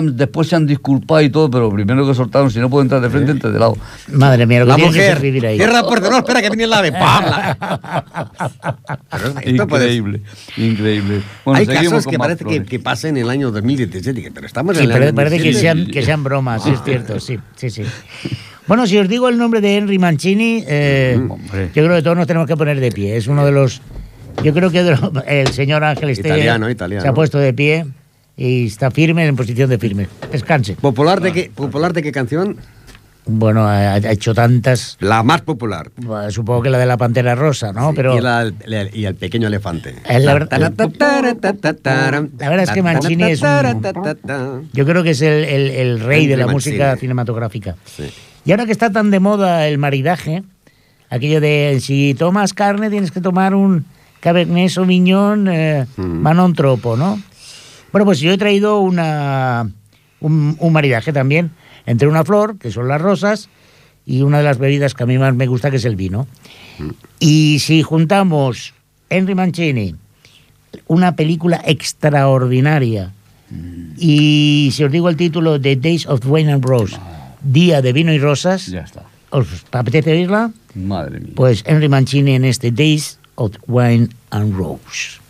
[0.00, 3.00] de- después se han disculpado y todo, pero primero que soltaron, si no puedo entrar
[3.02, 3.76] de frente, entre de lado.
[4.08, 5.20] Madre mía, lo que La que mujer.
[5.20, 5.56] vivir ahí.
[5.56, 6.60] Cierra la puerta, no, espera que viene.
[9.10, 10.22] Pero esto puede- Increíble,
[10.56, 11.22] increíble.
[11.44, 14.69] Bueno, Hay casos que más parece que, que pasan en el año 2017, pero estamos
[14.74, 15.60] Sí, parece que 2017.
[15.60, 17.82] sean, que sean bromas, es cierto, sí, sí, sí.
[18.66, 21.70] Bueno, si os digo el nombre de Henry Mancini, eh, Hombre.
[21.74, 23.16] yo creo que todos nos tenemos que poner de pie.
[23.16, 23.82] Es uno de los.
[24.44, 27.02] Yo creo que los- el señor Ángel Estella Italiano, italiano.
[27.02, 27.86] se ha puesto de pie
[28.36, 30.06] y está firme en posición de firme.
[30.30, 30.74] Descanse.
[30.74, 32.56] ¿Popular de, qué, ¿Popular de qué canción?
[33.32, 34.96] Bueno, ha, ha hecho tantas.
[35.00, 35.90] La más popular.
[35.96, 37.92] bueno, Supongo que la de la pantera rosa, ¿no?
[37.94, 39.94] Pero y, la- la- y el pequeño elefante.
[40.08, 40.72] La verdad-
[42.64, 46.76] es que Mancini es un- yo creo que es el, rey de la Mancini.
[46.76, 47.76] música cinematográfica.
[47.84, 48.10] Sí.
[48.44, 50.42] Y ahora que está tan de moda el maridaje,
[51.08, 53.84] aquello de si tomas carne tienes que tomar un
[54.20, 56.02] Cabernet Sauvignon eh, Mm.
[56.02, 57.20] Manon Tropo, ¿no?
[57.92, 59.68] Bueno, pues yo he traído una,
[60.20, 61.50] un, un maridaje también
[61.86, 63.48] entre una flor, que son las rosas,
[64.06, 66.26] y una de las bebidas que a mí más me gusta, que es el vino.
[67.18, 68.74] Y si juntamos
[69.08, 69.94] Henry Mancini,
[70.86, 73.12] una película extraordinaria,
[73.96, 76.96] y si os digo el título de Days of Wine and Rose,
[77.42, 79.04] Día de Vino y Rosas, Ya está.
[79.30, 80.52] ¿os apetece oírla?
[80.74, 81.32] Madre mía.
[81.34, 85.20] Pues Henry Mancini en este Days of Wine and Rose.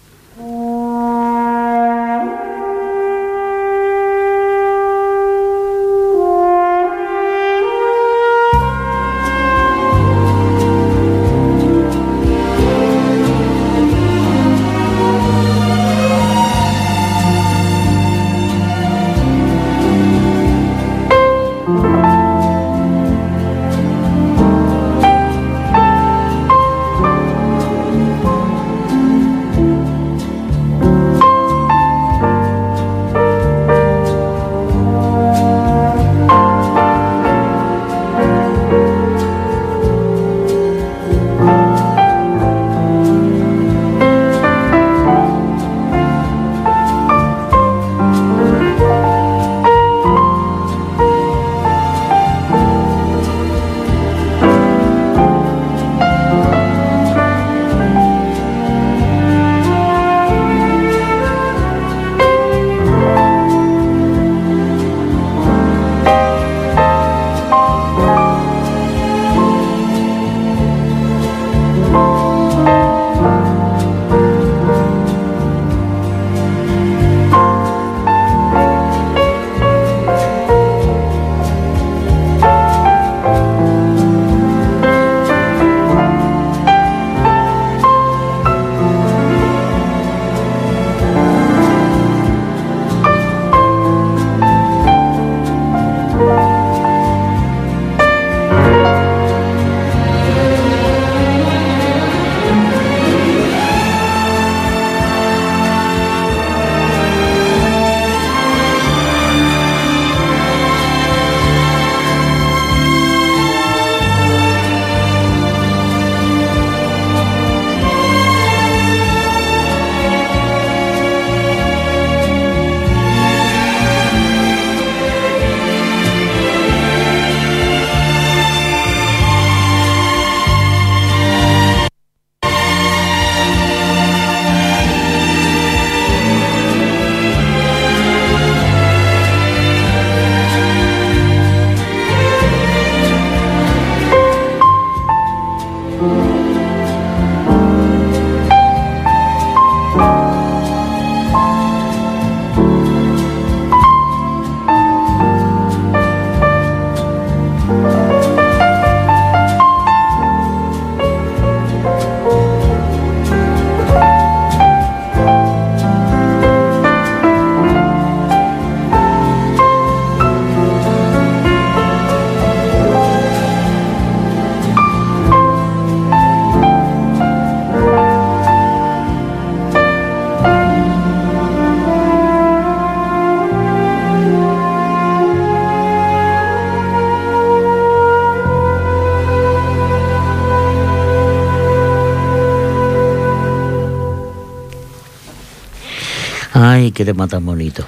[196.70, 197.84] Ay, qué tema tan bonito.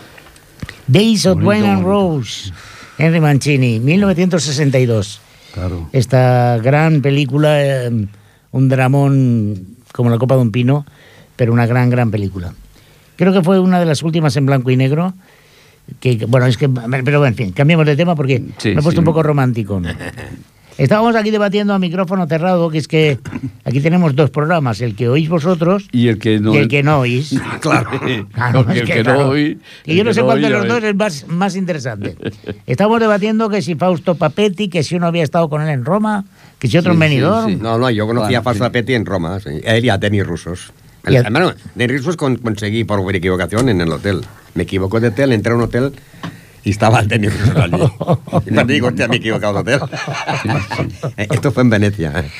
[0.88, 1.84] Days of Wine and.
[1.84, 2.52] Rose,
[2.98, 5.20] Henry Mancini, 1962.
[5.54, 5.88] Claro.
[5.92, 7.90] Esta gran película, eh,
[8.50, 10.84] un dramón como la copa de un pino,
[11.36, 12.54] pero una gran, gran película.
[13.16, 15.14] Creo que fue una de las últimas en blanco y negro
[16.00, 18.82] que, que- bueno, es que, pero en fin, cambiemos de tema porque Sí, me he
[18.82, 18.98] puesto sí.
[18.98, 19.80] un poco romántico.
[20.82, 23.18] Estábamos aquí debatiendo a micrófono cerrado, que es que
[23.64, 26.52] aquí tenemos dos programas, el que oís vosotros Y el que no.
[26.54, 27.38] y el que no oís.
[27.60, 27.90] Claro.
[28.32, 29.58] Claro, Porque es el que, que claro, no oí.
[29.84, 32.16] que yo el no sé cuál de los a dos es más, más interesante.
[32.66, 36.24] Estamos debatiendo que si Fausto Papetti, que si uno había estado con él en Roma,
[36.58, 37.50] que si otro en Sí, sí, Benidorm.
[37.50, 37.56] sí.
[37.62, 38.70] No, no, yo conocí a Fausto sí.
[38.70, 39.50] Petti en Roma, sí.
[39.62, 40.72] él y a Denis Rusos.
[41.08, 41.14] Y
[41.74, 44.20] Denis Rusos con- conseguí por equivocación en el hotel.
[44.54, 45.92] Me equivoco de hotel, entré a un hotel
[46.64, 47.82] y estaba el Denis Rusos allí.
[48.46, 49.88] Y me digo, hostia, me he equivocado de hotel.
[51.16, 52.12] Eh, Esto fue en Venecia.
[52.16, 52.30] eh.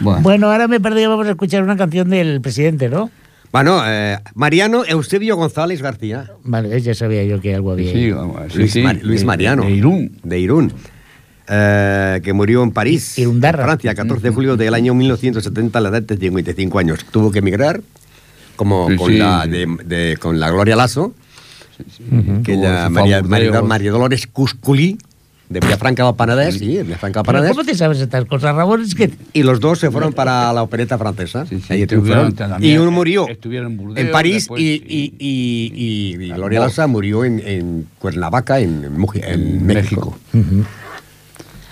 [0.00, 3.10] Bueno, Bueno, ahora me perdí, vamos a escuchar una canción del presidente, ¿no?
[3.52, 6.30] Bueno, eh, Mariano Eusebio González García.
[6.42, 7.92] Vale, ya sabía yo que algo había.
[7.92, 8.10] sí,
[8.48, 9.64] sí, Luis, sí, Mar- Luis de- Mariano.
[9.64, 10.18] De Irún.
[10.22, 10.72] De Irún.
[11.48, 13.64] eh, que murió en París, Irundarra.
[13.64, 17.04] Francia, 14 de julio del año 1970 a la edad de 55 años.
[17.10, 17.82] Tuvo que emigrar
[18.56, 19.18] como Sí, con, sí.
[19.18, 21.14] La, de, de- con la Gloria Lasso,
[22.44, 23.28] que ella, fabuleos.
[23.28, 24.98] María, María Dolores Cusculí,
[25.48, 27.50] de Villafranca del Penedès, sí, de Villafranca del Penedès.
[27.50, 28.80] ¿Cómo te sabes estas cosas, Ramón?
[28.82, 31.44] Es que Y los dos se fueron para la opereta francesa.
[31.46, 32.34] Sí, sí, Ahí triunfaron.
[32.60, 36.60] y uno murió estuvieron en Burdeos, en París después, y, y, y, y- y Gloria
[36.60, 36.66] no.
[36.66, 40.16] Lasso murió en, en Cuernavaca, en, en Muji- en En México.
[40.32, 40.66] México.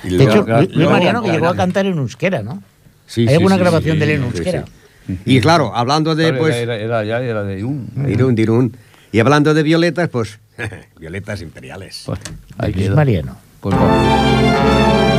[0.04, 2.62] Y De luego- hecho, Claro, Luis luego- Mariano que llegó a cantar en euskera, ¿no?
[3.06, 4.64] Sí, ¿Hay sí, alguna sí, grabación sí, de él en euskera?
[5.06, 5.16] sí.
[5.26, 7.88] Y claro, hablando de, Claro, pues, era, era, ya era de Irún.
[7.96, 8.76] de Irún, de Irún,
[9.12, 10.38] y hablando de violetas, pues,
[10.98, 12.02] violetas imperiales.
[12.06, 12.20] Pues,
[12.58, 12.90] ahí Luis.
[12.90, 13.36] Mariano.
[13.60, 15.10] Pues vamos.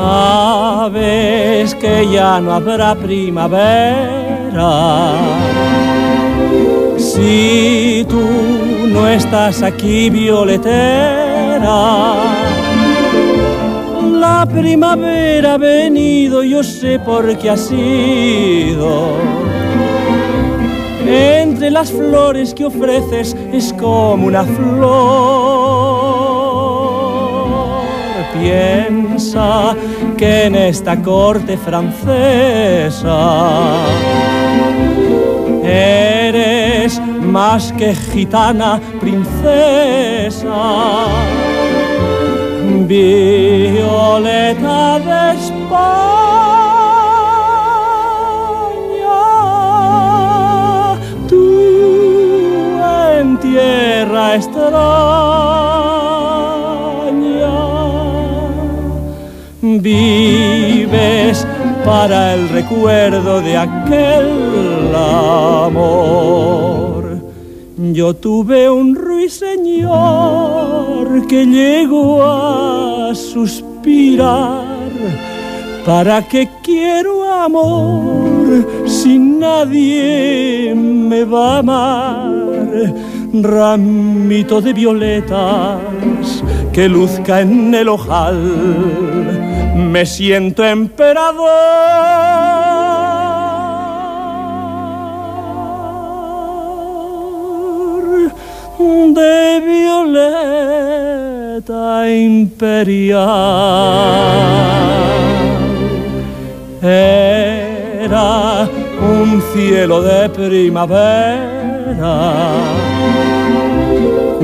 [0.00, 4.39] Sabes que ya no habrá primavera
[6.98, 8.20] si tú
[8.88, 11.70] no estás aquí, violetera.
[14.20, 19.16] La primavera ha venido, yo sé por qué ha sido.
[21.06, 25.70] Entre las flores que ofreces es como una flor.
[28.38, 29.76] Piensa
[30.16, 33.10] que en esta corte francesa
[35.70, 40.50] eres más que gitana, princesa.
[42.86, 45.70] Violeta de España,
[51.28, 51.60] tú
[53.18, 55.40] en tierra extraña
[59.62, 61.46] vives
[61.90, 66.40] para el recuerdo de aquel amor.
[67.76, 69.96] Yo tuve un ruiseñor
[71.26, 74.62] que llegó a suspirar.
[75.84, 82.30] ¿Para qué quiero amor si nadie me va a amar?
[83.32, 85.80] Ramito de violetas
[86.72, 89.39] que luzca en el ojal,
[89.80, 91.40] me siento emperador
[99.14, 100.50] de violeta
[102.10, 103.20] imperial.
[106.82, 108.68] Era
[109.00, 111.10] un cielo de primavera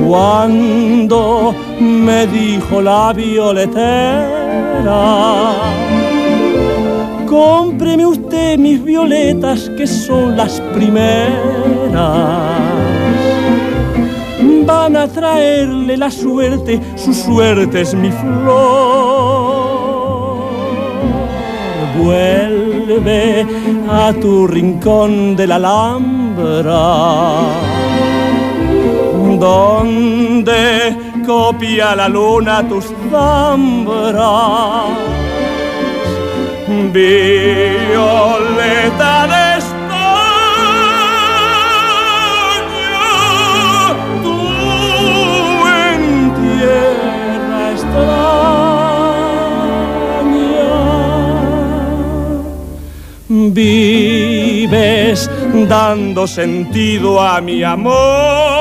[0.07, 4.46] cuando me dijo la violetera,
[7.27, 11.37] cómpreme usted mis violetas que son las primeras.
[14.67, 18.77] Van a traerle la suerte, su suerte es mi flor.
[21.99, 23.47] Vuelve
[23.89, 26.87] a tu rincón de la Alhambra
[29.39, 30.97] donde
[31.27, 34.85] copia la luna tus zambras.
[36.93, 38.47] Violeta
[39.33, 39.83] de España,
[44.23, 44.39] tú
[45.91, 46.03] en
[46.41, 48.17] tierra extraña.
[53.59, 55.21] Vives
[55.69, 58.56] dando sentido a mi amor.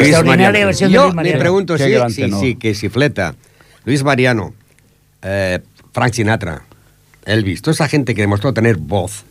[0.00, 1.40] Extraordinaria versión de Yo Luis me Mariano.
[1.40, 3.34] pregunto si, sí, que si Fleta,
[3.84, 4.54] Luis Mariano,
[5.22, 5.60] eh,
[5.92, 6.62] Frank Sinatra,
[7.24, 9.24] Elvis, toda esa gente que demostró tener voz,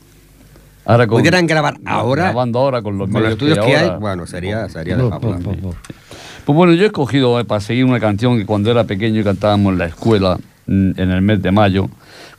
[0.85, 3.85] Ahora con- pudieran grabar ahora, Grabando ahora con los con los medios estudios que, hay,
[3.87, 3.97] ahora.
[3.99, 5.03] bueno, sería, sería de.
[6.45, 9.73] Pues bueno, yo he escogido eh, para seguir una canción que cuando era pequeño cantábamos
[9.73, 11.89] en la escuela mm, en el mes de mayo,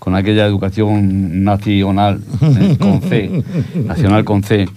[0.03, 3.45] con aquella educación nacional eh, con C,
[3.87, 4.69] nacional con C.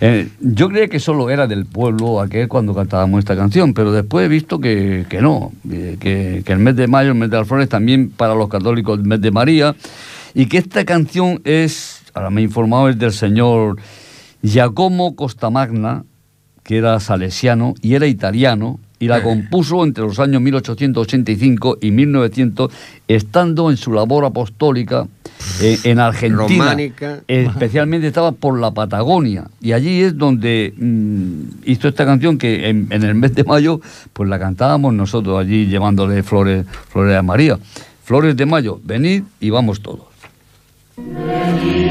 [0.00, 4.24] Eh, yo creía que solo era del pueblo aquel cuando cantábamos esta canción, pero después
[4.24, 7.36] he visto que, que no, eh, que, que el mes de mayo, el mes de
[7.36, 9.76] las flores, también para los católicos el mes de María,
[10.32, 13.76] y que esta canción es, ahora me he informado, es del señor
[14.42, 16.04] Giacomo Costamagna,
[16.62, 22.70] que era salesiano y era italiano, y la compuso entre los años 1885 y 1900,
[23.08, 25.08] estando en su labor apostólica
[25.62, 26.64] eh, en Argentina.
[26.64, 27.20] Románica.
[27.26, 32.88] Especialmente estaba por la Patagonia, y allí es donde mm, hizo esta canción que en,
[32.90, 33.80] en el mes de mayo,
[34.12, 37.58] pues la cantábamos nosotros allí llevándole flores, flores a María.
[38.04, 40.10] Flores de mayo, venid y vamos todos.
[40.96, 41.89] Yo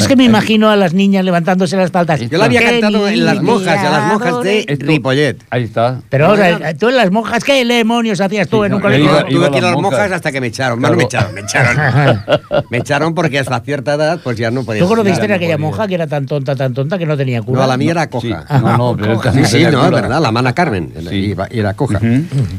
[0.00, 2.20] es que me imagino a las niñas levantándose las faltas.
[2.28, 5.36] Yo la había ¡Qué cantado en las monjas, en las monjas de Ripollet.
[5.50, 6.00] Ahí está.
[6.08, 9.04] Pero o sea, tú en las monjas, ¿qué demonios hacías tú Sí, en un colegio?
[9.04, 10.12] iba- Tuve que ir a las monjas.
[10.12, 10.80] hasta que me echaron.
[10.80, 11.76] Bueno, me echaron, me echaron.
[12.70, 15.86] me echaron porque hasta cierta edad pues ya no podía ¿Tú conociste a aquella monja
[15.86, 17.62] que era tan tonta, tan tonta que no tenía cura?
[17.62, 18.44] No, la mía era coja.
[18.60, 20.92] No, no, pero Sí, sí, no, verdad, la mana Carmen,
[21.50, 22.00] era coja.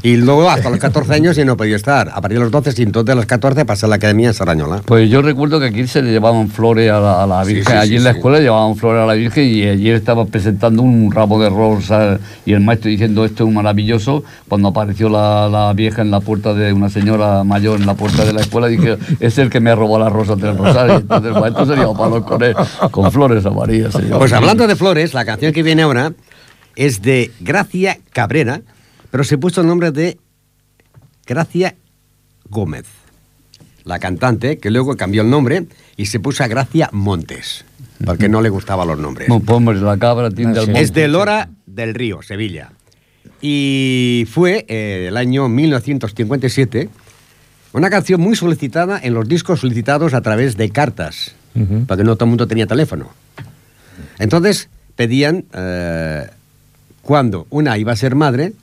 [0.03, 2.09] Y luego hasta los 14 años ya no podía estar.
[2.09, 4.33] A partir de los 12, y entonces a los 14 pasé a la academia en
[4.33, 4.81] Sarañola.
[4.85, 7.65] Pues yo recuerdo que aquí se le llevaban flores a la, a la Virgen.
[7.65, 8.17] sí, allí sí, en la sí.
[8.17, 12.53] escuela llevaban flores a la Virgen y ayer estaba presentando un ramo de rosas y
[12.53, 14.23] el maestro diciendo esto es maravilloso.
[14.47, 18.25] Cuando apareció la, la vieja en la puerta de una señora mayor en la puerta
[18.25, 20.95] de la escuela, dije, es el que me robó las rosas del rosario.
[20.97, 22.55] Entonces el maestro se dio palos con él,
[22.91, 23.91] con flores a María.
[23.91, 24.19] señor.
[24.19, 26.13] Pues hablando de flores, la canción que viene ahora
[26.75, 28.61] es de Gracia Cabrera,
[29.09, 30.17] pero se puso el nombre de
[31.25, 31.75] Gracia
[32.49, 32.86] Gómez,
[33.84, 35.65] la cantante, que luego cambió el nombre
[35.97, 37.65] y se puso a Gracia Montes,
[38.05, 39.27] porque no le gustaban los nombres.
[39.27, 40.82] Pues, hombre, la cabra tiende al monte.
[40.82, 42.71] Es de Lora del Río, Sevilla.
[43.41, 46.89] Y fue eh, el año 1957
[47.73, 51.36] una canción muy solicitada en los discos solicitados a través de cartas,
[51.88, 53.09] porque no todo el mundo tenía teléfono.
[54.19, 56.27] Entonces pedían, eh,
[57.01, 58.53] cuando una iba a ser madre,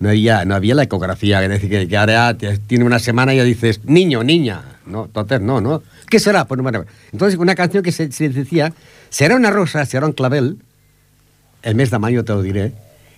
[0.00, 3.38] no había, no había la ecografía, es decir, que, que ahora tiene una semana y
[3.38, 4.62] ya dices, niño, niña.
[4.86, 5.82] No, entonces no, ¿no?
[6.08, 6.46] ¿Qué será?
[6.46, 8.72] Pues, bueno, entonces una canción que se, se decía,
[9.10, 10.58] será una rosa, será un clavel,
[11.62, 12.72] el mes de mayo te lo diré,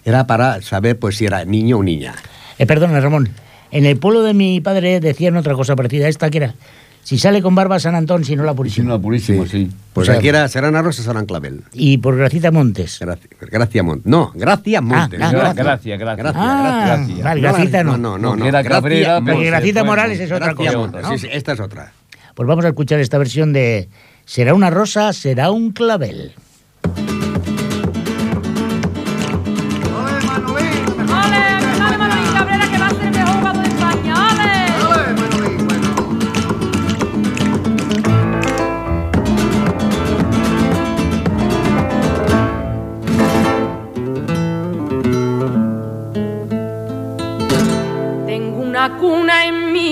[0.04, 2.14] era para saber pues si era niño o niña.
[2.58, 3.28] Eh, perdona, Ramón.
[3.70, 6.54] En el pueblo de mi padre decían otra cosa parecida a esta, que era,
[7.02, 8.88] si sale con barba San Antón, si no la Sí, purísima.
[8.90, 9.70] no, purísimo, sí.
[9.92, 11.62] Pues O sea, aquí era, será una rosa, será un clavel.
[11.72, 12.98] Y por Gracita Montes.
[13.00, 14.06] Gracia, Gracia Montes.
[14.06, 15.20] No, Gracia Montes.
[15.20, 15.56] ah, Gra- gracias.
[15.64, 16.18] gracias, gracias.
[16.18, 17.22] Gracia, Ah, gracias.
[17.22, 17.92] vale, Gracita no.
[17.96, 18.30] No, no, no.
[18.32, 19.34] Porque era Gracia Cabrera, Montes.
[19.34, 20.78] Porque se Gracita Morales es otra Gracia cosa.
[20.78, 21.10] Montes, ¿no?
[21.12, 21.92] sí, sí, esta es otra.
[22.34, 23.88] Pues vamos a escuchar esta versión de
[24.24, 26.32] Será una rosa, será un clavel.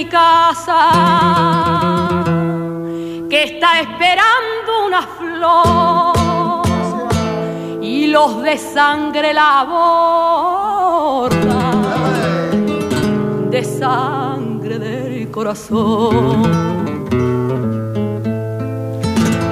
[0.09, 0.91] Casa
[3.29, 6.63] que está esperando una flor
[7.83, 11.29] y los de sangre la abordan.
[13.51, 16.43] de sangre del corazón.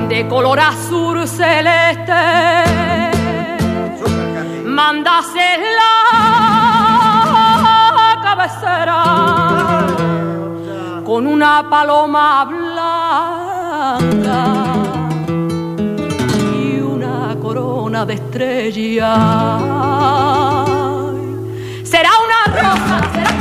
[0.08, 2.12] De color azul celeste,
[4.64, 5.96] mandase la
[8.22, 9.02] cabecera
[11.16, 14.04] con una paloma blanca
[16.60, 19.62] y una corona de estrellas.
[21.84, 23.35] Será una rosa, será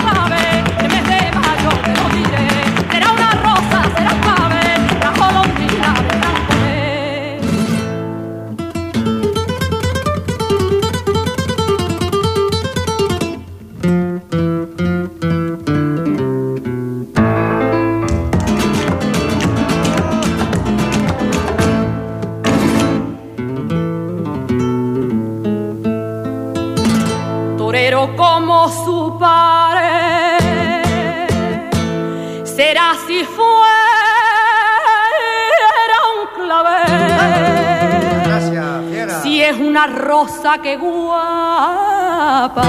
[40.16, 42.68] rosa que guapa,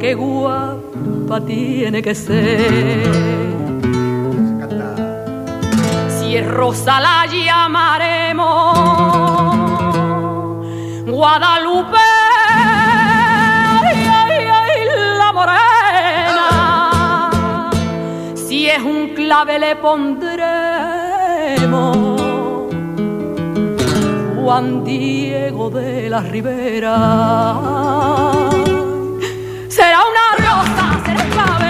[0.00, 3.12] que guapa tiene que ser.
[6.16, 8.76] Si es rosa la llamaremos
[11.06, 12.06] Guadalupe
[13.84, 14.72] ay, ay, ay,
[15.20, 16.48] la morena.
[18.34, 20.24] Si es un clave le pondremos
[24.44, 26.96] Juan Diego de la Ribera.
[29.68, 31.63] Será una rosa, será clave,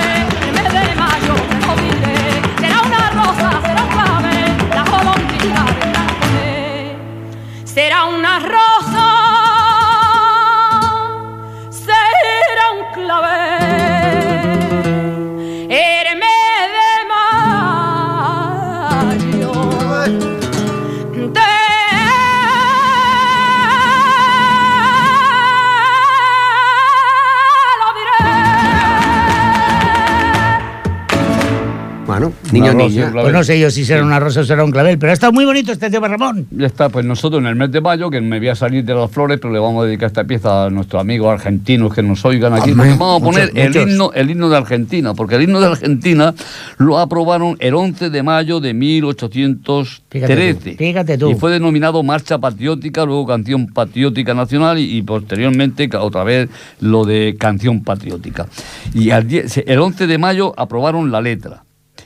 [32.24, 33.12] Bueno, niño, rosa, niña.
[33.12, 35.32] Pues no sé yo si será una rosa o será un clavel, pero ha estado
[35.32, 36.46] muy bonito este tema, Ramón.
[36.50, 38.94] Ya está, pues nosotros en el mes de mayo, que me voy a salir de
[38.94, 42.24] las flores, pero le vamos a dedicar esta pieza a nuestros amigos argentinos que nos
[42.24, 42.72] oigan aquí.
[42.72, 43.82] Vamos a poner muchos, el, muchos.
[43.82, 46.34] himno, el himno de Argentina, porque el himno de Argentina
[46.78, 50.02] lo aprobaron el 11 de mayo de 1813.
[50.08, 51.30] Fíjate tú, fíjate tú.
[51.30, 56.48] Y fue denominado Marcha Patriótica, luego Canción Patriótica Nacional y, y posteriormente otra vez
[56.80, 58.46] lo de Canción Patriótica.
[58.94, 59.24] Y al
[59.66, 61.64] el 11 de mayo aprobaron la letra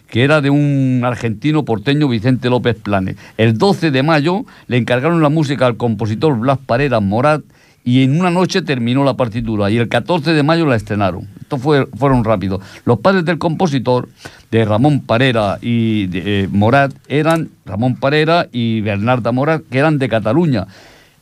[0.09, 3.17] que era de un argentino porteño Vicente López Planes.
[3.37, 7.43] El 12 de mayo le encargaron la música al compositor Blas Pareras Morat
[7.89, 11.27] y en una noche terminó la partitura y el 14 de mayo la estrenaron.
[11.41, 12.63] Esto fue, fueron rápidos.
[12.85, 14.11] Los padres del compositor,
[14.51, 19.97] de Ramón Parera y de, eh, Morat, eran Ramón Parera y Bernarda Morat, que eran
[19.97, 20.67] de Cataluña.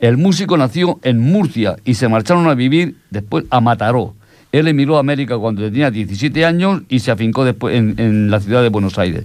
[0.01, 4.16] El músico nació en Murcia y se marcharon a vivir después a Mataró.
[4.53, 8.41] Él emigró a América cuando tenía 17 años y se afincó después en, en la
[8.41, 9.25] ciudad de Buenos Aires.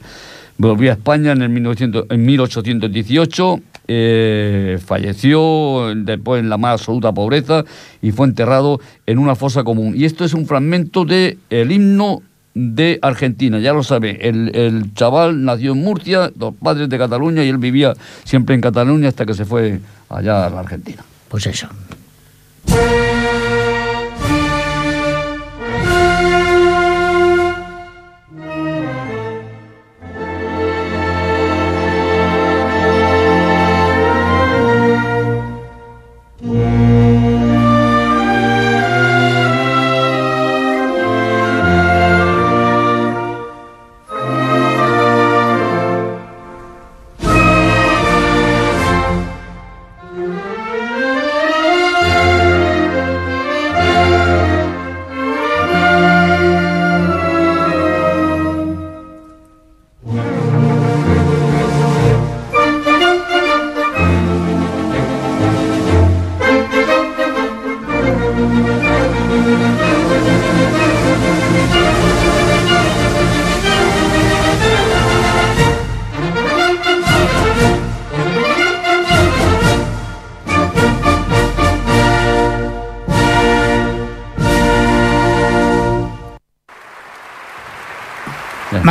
[0.58, 7.12] Volvió a España en, el 1900 en 1818, eh, falleció después en la más absoluta
[7.12, 7.64] pobreza
[8.02, 9.94] y fue enterrado en una fosa común.
[9.96, 12.22] Y esto es un fragmento del el himno
[12.54, 17.44] de Argentina, ya lo sabe, el, el chaval nació en Murcia, los padres de Cataluña
[17.44, 17.94] y él vivía
[18.24, 21.04] siempre en Cataluña hasta que se fue allá a la Argentina.
[21.30, 21.70] Pues eso.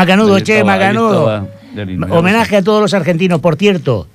[0.01, 1.46] Macanudo, Ahí che, estaba, macanudo.
[1.74, 3.40] estaba Homenaje a todos los argentinos.
[3.40, 4.07] Por cierto,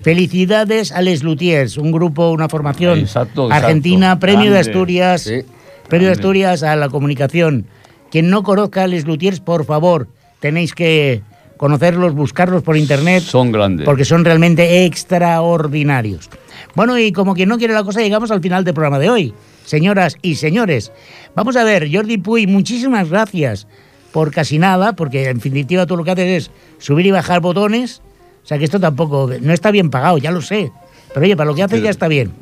[0.00, 3.66] felicidades a Les Luthiers, un grupo, una formación Exacto, exacto.
[3.66, 4.58] argentina, premio de.
[4.58, 5.22] Asturias.
[5.22, 5.42] Sí.
[5.88, 7.66] Premio de Asturias a la comunicación.
[8.10, 10.08] Quien no conozca a Les Lutiers, por favor,
[10.40, 11.22] tenéis que
[11.56, 13.22] conocerlos, buscarlos por internet.
[13.22, 13.84] Son grandes.
[13.84, 16.28] Porque son realmente extraordinarios.
[16.74, 19.34] Bueno, y como quien no quiere la cosa, llegamos al final del programa de hoy.
[19.64, 20.92] Señoras y señores,
[21.34, 23.66] vamos a ver, Jordi Puy, muchísimas gracias
[24.12, 28.00] por casi nada, porque en definitiva tú lo que haces es subir y bajar botones.
[28.44, 30.72] O sea que esto tampoco, no está bien pagado, ya lo sé.
[31.12, 32.32] Pero oye, para lo que haces ya está bien.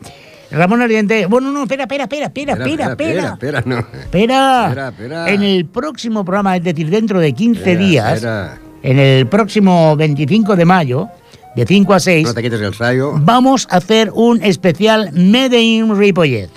[0.50, 3.32] Ramón Ardiente, bueno, no, espera, espera, espera, espera, espera, espera.
[3.32, 3.78] espera, no.
[3.78, 4.66] Espera.
[4.68, 5.30] Espera, espera.
[5.30, 8.58] En el próximo programa, es decir, dentro de 15 Espera, días, espera.
[8.82, 11.08] en el próximo 25 de mayo,
[11.56, 13.14] de 5 a 6, No te el sayo.
[13.16, 16.50] vamos a hacer un especial Made in Ripollet.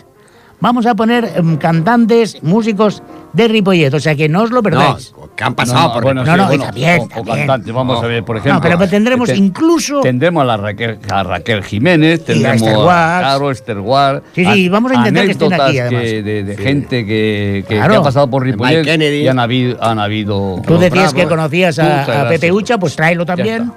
[0.61, 3.01] Vamos a poner em, cantantes, músicos
[3.31, 5.13] de Ripollet, o sea que no os lo No, perdáis.
[5.37, 7.37] que han pasado por bueno, No, sí, no, bueno, está bien, o- está o bien.
[7.37, 8.05] cantantes, vamos No.
[8.05, 8.69] a ver, por ejemplo.
[8.69, 10.01] No, pero tendremos ten- incluso...
[10.01, 13.19] Tendremos a, la Raquel, a Raquel Jiménez, tendremos a.
[13.21, 16.03] Caro Esther Ward, Sí, sí, vamos a intentar que estén aquí, además.
[16.03, 17.93] de, de gente que, que- Claro.
[17.93, 21.37] que ha pasado por Ripollet y han habido, han habido Tú decías que bravos.
[21.37, 22.27] conocías a, a.
[22.27, 23.71] Pepe Ucha, pues tráelo Ya también.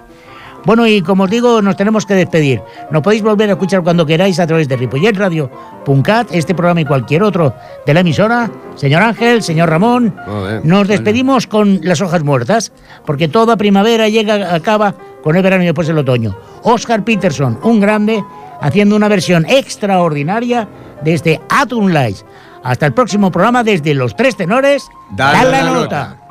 [0.64, 2.62] Bueno, y como os digo, nos tenemos que despedir.
[2.90, 7.22] Nos podéis volver a escuchar cuando queráis a través de ripolletradio.cat, este programa y cualquier
[7.22, 7.54] otro
[7.84, 8.50] de la emisora.
[8.76, 12.72] Señor Ángel, señor Ramón, Joder, nos despedimos con las hojas muertas,
[13.04, 16.36] porque toda primavera llega, acaba con el verano y después el otoño.
[16.62, 18.24] Oscar Peterson, un grande,
[18.60, 20.68] haciendo una versión extraordinaria
[21.02, 22.24] de este Atom Lights.
[22.64, 24.86] Hasta el próximo programa desde Los Tres Tenores.
[25.10, 25.80] Dale Dale la la nota.
[26.08, 26.21] nota.